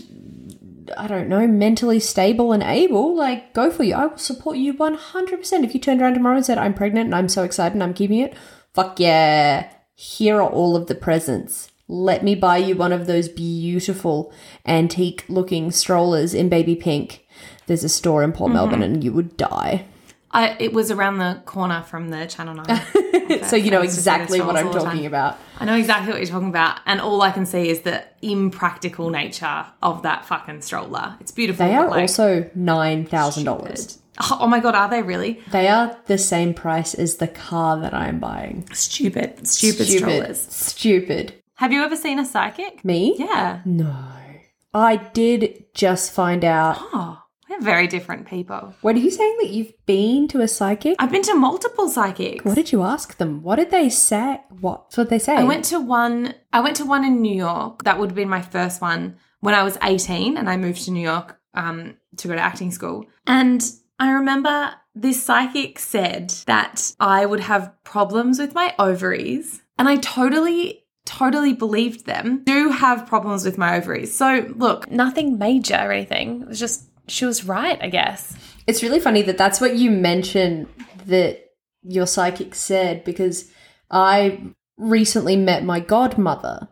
I 0.98 1.08
don't 1.08 1.30
know, 1.30 1.48
mentally 1.48 2.00
stable 2.00 2.52
and 2.52 2.62
able, 2.64 3.16
like 3.16 3.54
go 3.54 3.72
for 3.72 3.84
you. 3.84 3.96
I 3.96 4.06
will 4.08 4.18
support 4.18 4.58
you 4.58 4.74
one 4.74 4.96
hundred 4.96 5.38
percent. 5.38 5.66
If 5.66 5.74
you 5.74 5.80
turned 5.80 6.02
around 6.02 6.14
tomorrow 6.16 6.36
and 6.38 6.46
said, 6.46 6.58
"I'm 6.58 6.74
pregnant 6.74 7.06
and 7.08 7.16
I'm 7.16 7.30
so 7.30 7.44
excited 7.44 7.74
and 7.74 7.84
I'm 7.84 7.94
keeping 7.94 8.20
it," 8.20 8.34
fuck 8.74 9.00
yeah! 9.00 9.70
Here 9.96 10.38
are 10.42 10.50
all 10.50 10.76
of 10.76 10.88
the 10.88 10.96
presents. 10.96 11.70
Let 11.88 12.24
me 12.24 12.36
buy 12.36 12.58
you 12.58 12.76
one 12.76 12.94
of 12.94 13.08
those 13.08 13.28
beautiful 13.28 14.34
antique 14.66 15.26
looking 15.28 15.72
strollers 15.72 16.34
in 16.34 16.50
baby 16.50 16.76
pink. 16.76 17.26
There's 17.68 17.84
a 17.84 17.90
store 17.90 18.24
in 18.24 18.32
Port 18.32 18.52
Melbourne 18.52 18.82
mm-hmm. 18.82 18.94
and 18.94 19.04
you 19.04 19.14
would 19.14 19.38
die. 19.38 19.86
I, 20.32 20.56
it 20.60 20.74
was 20.74 20.90
around 20.90 21.20
the 21.20 21.42
corner 21.46 21.84
from 21.84 22.10
the 22.10 22.26
channel 22.26 22.56
9 22.56 23.44
So 23.44 23.56
you 23.56 23.70
know 23.70 23.80
I 23.80 23.84
used 23.84 23.96
to 23.96 24.02
see 24.02 24.10
the 24.10 24.16
exactly 24.16 24.42
what 24.42 24.58
I'm 24.58 24.72
talking 24.72 25.06
about. 25.06 25.38
I 25.60 25.66
know 25.66 25.76
exactly 25.76 26.12
what 26.12 26.22
you're 26.22 26.30
talking 26.30 26.50
about, 26.50 26.80
and 26.86 27.00
all 27.00 27.22
I 27.22 27.32
can 27.32 27.46
see 27.46 27.70
is 27.70 27.82
the 27.82 28.04
impractical 28.22 29.10
nature 29.10 29.66
of 29.82 30.02
that 30.04 30.26
fucking 30.26 30.62
stroller. 30.62 31.16
It's 31.20 31.32
beautiful. 31.32 31.66
They 31.66 31.76
are 31.76 31.88
like, 31.88 32.02
also 32.02 32.50
nine 32.56 33.06
thousand 33.06 33.46
dollars. 33.46 34.00
Oh, 34.20 34.40
oh 34.42 34.48
my 34.48 34.60
god, 34.60 34.76
are 34.76 34.90
they 34.90 35.02
really 35.02 35.40
They 35.52 35.68
are 35.68 35.98
the 36.06 36.18
same 36.18 36.54
price 36.54 36.94
as 36.94 37.18
the 37.18 37.28
car 37.28 37.80
that 37.80 37.94
I'm 37.94 38.20
buying. 38.20 38.68
stupid? 38.74 39.48
Stupid, 39.48 39.88
strollers. 39.88 40.42
Stupid. 40.42 41.34
Have 41.56 41.72
you 41.72 41.84
ever 41.84 41.96
seen 41.96 42.20
a 42.20 42.26
psychic? 42.26 42.84
Me? 42.84 43.16
Yeah. 43.18 43.62
No. 43.66 43.96
I 44.74 44.96
did 44.98 45.66
just 45.76 46.12
find 46.12 46.44
out. 46.44 46.78
Oh, 46.80 47.22
we're 47.48 47.62
very 47.62 47.86
different 47.88 48.28
people. 48.28 48.74
What 48.82 48.96
are 48.96 49.00
you 49.00 49.12
saying 49.12 49.38
that 49.42 49.52
you've 49.52 49.74
been 49.86 50.28
to 50.30 50.42
a 50.42 50.48
psychic? 50.48 50.96
I've 50.98 51.12
been 51.12 51.22
to 51.24 51.36
multiple 51.36 51.90
psychics. 51.90 52.44
What 52.44 52.56
did 52.56 52.72
you 52.72 52.82
ask 52.82 53.18
them? 53.18 53.44
What 53.44 53.58
did 53.58 53.70
they 53.70 53.90
say? 53.90 54.42
What? 54.50 54.92
What 54.96 54.96
did 54.96 55.10
they 55.10 55.20
say? 55.20 55.36
I 55.36 55.44
went 55.44 55.66
to 55.66 55.80
one. 55.80 56.34
I 56.52 56.62
went 56.62 56.76
to 56.78 56.86
one 56.86 57.06
in 57.06 57.22
New 57.22 57.36
York. 57.36 57.84
That 57.84 58.00
would 58.00 58.10
have 58.10 58.16
been 58.16 58.30
my 58.30 58.42
first 58.42 58.82
one 58.82 59.18
when 59.42 59.54
I 59.54 59.62
was 59.62 59.78
18, 59.84 60.38
and 60.38 60.50
I 60.50 60.58
moved 60.58 60.86
to 60.86 60.92
New 60.92 61.04
York 61.04 61.40
um, 61.54 61.98
to 62.18 62.28
go 62.28 62.34
to 62.34 62.42
acting 62.42 62.72
school. 62.72 63.06
And 63.28 63.64
I 64.00 64.12
remember 64.12 64.74
this 64.96 65.22
psychic 65.22 65.78
said 65.78 66.32
that 66.48 66.94
I 67.00 67.28
would 67.28 67.42
have 67.42 67.72
problems 67.84 68.40
with 68.40 68.56
my 68.56 68.74
ovaries, 68.80 69.62
and 69.78 69.88
I 69.88 69.98
totally. 69.98 70.80
Totally 71.06 71.54
believed 71.54 72.06
them. 72.06 72.44
Do 72.44 72.70
have 72.70 73.08
problems 73.08 73.46
with 73.46 73.58
my 73.58 73.78
ovaries. 73.78 74.16
So, 74.16 74.52
look, 74.56 74.90
nothing 74.90 75.38
major 75.38 75.76
or 75.76 75.92
anything. 75.92 76.42
It 76.42 76.48
was 76.48 76.60
just, 76.60 76.90
she 77.08 77.26
was 77.26 77.46
right, 77.46 77.78
I 77.82 77.90
guess. 77.90 78.36
It's 78.68 78.84
really 78.84 79.00
funny 79.00 79.22
that 79.24 79.38
that's 79.38 79.60
what 79.60 79.76
you 79.76 79.92
mentioned 79.92 80.68
that 81.06 81.42
your 81.82 82.08
psychic 82.08 82.56
said 82.56 83.04
because 83.04 83.52
I 83.92 84.42
recently 84.78 85.36
met 85.36 85.66
my 85.66 85.80
godmother 85.80 86.70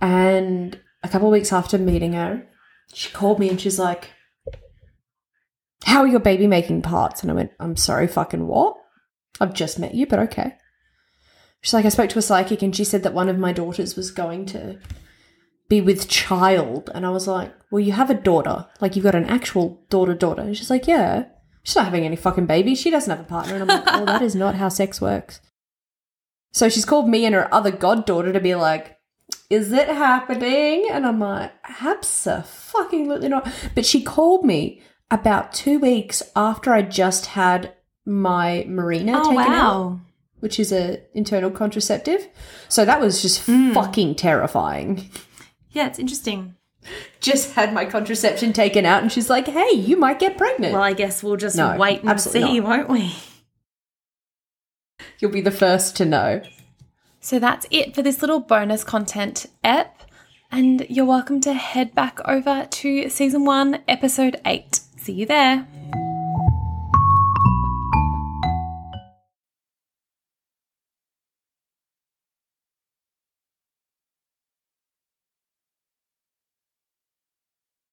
and 0.00 0.78
a 1.02 1.08
couple 1.08 1.28
of 1.28 1.32
weeks 1.32 1.52
after 1.52 1.78
meeting 1.78 2.14
her, 2.14 2.46
she 2.92 3.10
called 3.10 3.38
me 3.38 3.48
and 3.48 3.60
she's 3.60 3.78
like, 3.78 4.10
How 5.84 6.00
are 6.00 6.06
your 6.06 6.20
baby 6.20 6.46
making 6.46 6.82
parts? 6.82 7.22
And 7.22 7.30
I 7.30 7.34
went, 7.34 7.52
I'm 7.60 7.76
sorry, 7.76 8.06
fucking 8.06 8.46
what? 8.46 8.76
I've 9.40 9.54
just 9.54 9.78
met 9.78 9.94
you, 9.94 10.06
but 10.06 10.18
okay. 10.20 10.54
She's 11.64 11.72
like, 11.72 11.86
I 11.86 11.88
spoke 11.88 12.10
to 12.10 12.18
a 12.18 12.22
psychic 12.22 12.60
and 12.60 12.76
she 12.76 12.84
said 12.84 13.02
that 13.04 13.14
one 13.14 13.30
of 13.30 13.38
my 13.38 13.50
daughters 13.50 13.96
was 13.96 14.10
going 14.10 14.44
to 14.46 14.78
be 15.70 15.80
with 15.80 16.10
child. 16.10 16.90
And 16.94 17.06
I 17.06 17.08
was 17.08 17.26
like, 17.26 17.54
Well, 17.70 17.80
you 17.80 17.92
have 17.92 18.10
a 18.10 18.14
daughter. 18.14 18.66
Like, 18.82 18.94
you've 18.96 19.04
got 19.06 19.14
an 19.14 19.24
actual 19.24 19.82
daughter, 19.88 20.12
daughter. 20.14 20.42
And 20.42 20.54
she's 20.54 20.68
like, 20.68 20.86
Yeah. 20.86 21.24
She's 21.62 21.76
not 21.76 21.86
having 21.86 22.04
any 22.04 22.16
fucking 22.16 22.44
babies. 22.44 22.78
She 22.78 22.90
doesn't 22.90 23.10
have 23.10 23.24
a 23.24 23.26
partner. 23.26 23.54
And 23.54 23.62
I'm 23.62 23.68
like, 23.82 23.94
Oh, 23.94 24.04
that 24.04 24.20
is 24.20 24.34
not 24.34 24.56
how 24.56 24.68
sex 24.68 25.00
works. 25.00 25.40
So 26.52 26.68
she's 26.68 26.84
called 26.84 27.08
me 27.08 27.24
and 27.24 27.34
her 27.34 27.52
other 27.52 27.70
goddaughter 27.70 28.34
to 28.34 28.40
be 28.40 28.54
like, 28.54 28.98
Is 29.48 29.72
it 29.72 29.88
happening? 29.88 30.86
And 30.90 31.06
I'm 31.06 31.18
like, 31.18 31.50
Absolutely 31.80 33.30
not. 33.30 33.50
But 33.74 33.86
she 33.86 34.02
called 34.02 34.44
me 34.44 34.82
about 35.10 35.54
two 35.54 35.78
weeks 35.78 36.22
after 36.36 36.74
I 36.74 36.82
just 36.82 37.24
had 37.24 37.72
my 38.04 38.66
Mirena 38.68 39.14
Oh, 39.16 39.30
taken 39.30 39.38
out 39.38 39.48
wow. 39.48 40.00
Which 40.44 40.60
is 40.60 40.70
a 40.70 41.00
internal 41.14 41.50
contraceptive. 41.50 42.28
So 42.68 42.84
that 42.84 43.00
was 43.00 43.22
just 43.22 43.46
hmm. 43.46 43.72
fucking 43.72 44.16
terrifying. 44.16 45.08
Yeah, 45.70 45.86
it's 45.86 45.98
interesting. 45.98 46.54
just 47.20 47.54
had 47.54 47.72
my 47.72 47.86
contraception 47.86 48.52
taken 48.52 48.84
out 48.84 49.00
and 49.02 49.10
she's 49.10 49.30
like, 49.30 49.46
hey, 49.46 49.70
you 49.70 49.96
might 49.96 50.18
get 50.18 50.36
pregnant. 50.36 50.74
Well, 50.74 50.82
I 50.82 50.92
guess 50.92 51.22
we'll 51.22 51.38
just 51.38 51.56
No, 51.56 51.78
wait 51.78 52.02
and 52.04 52.20
see, 52.20 52.60
not. 52.60 52.68
won't 52.68 52.90
we? 52.90 53.14
You'll 55.18 55.30
be 55.30 55.40
the 55.40 55.50
first 55.50 55.96
to 55.96 56.04
know. 56.04 56.42
So 57.20 57.38
that's 57.38 57.66
it 57.70 57.94
for 57.94 58.02
this 58.02 58.20
little 58.20 58.40
bonus 58.40 58.84
content 58.84 59.46
ep. 59.64 60.02
And 60.52 60.84
you're 60.90 61.06
welcome 61.06 61.40
to 61.40 61.54
head 61.54 61.94
back 61.94 62.20
over 62.28 62.66
to 62.70 63.08
season 63.08 63.46
one, 63.46 63.82
episode 63.88 64.42
eight. 64.44 64.80
See 64.98 65.14
you 65.14 65.24
there. 65.24 65.66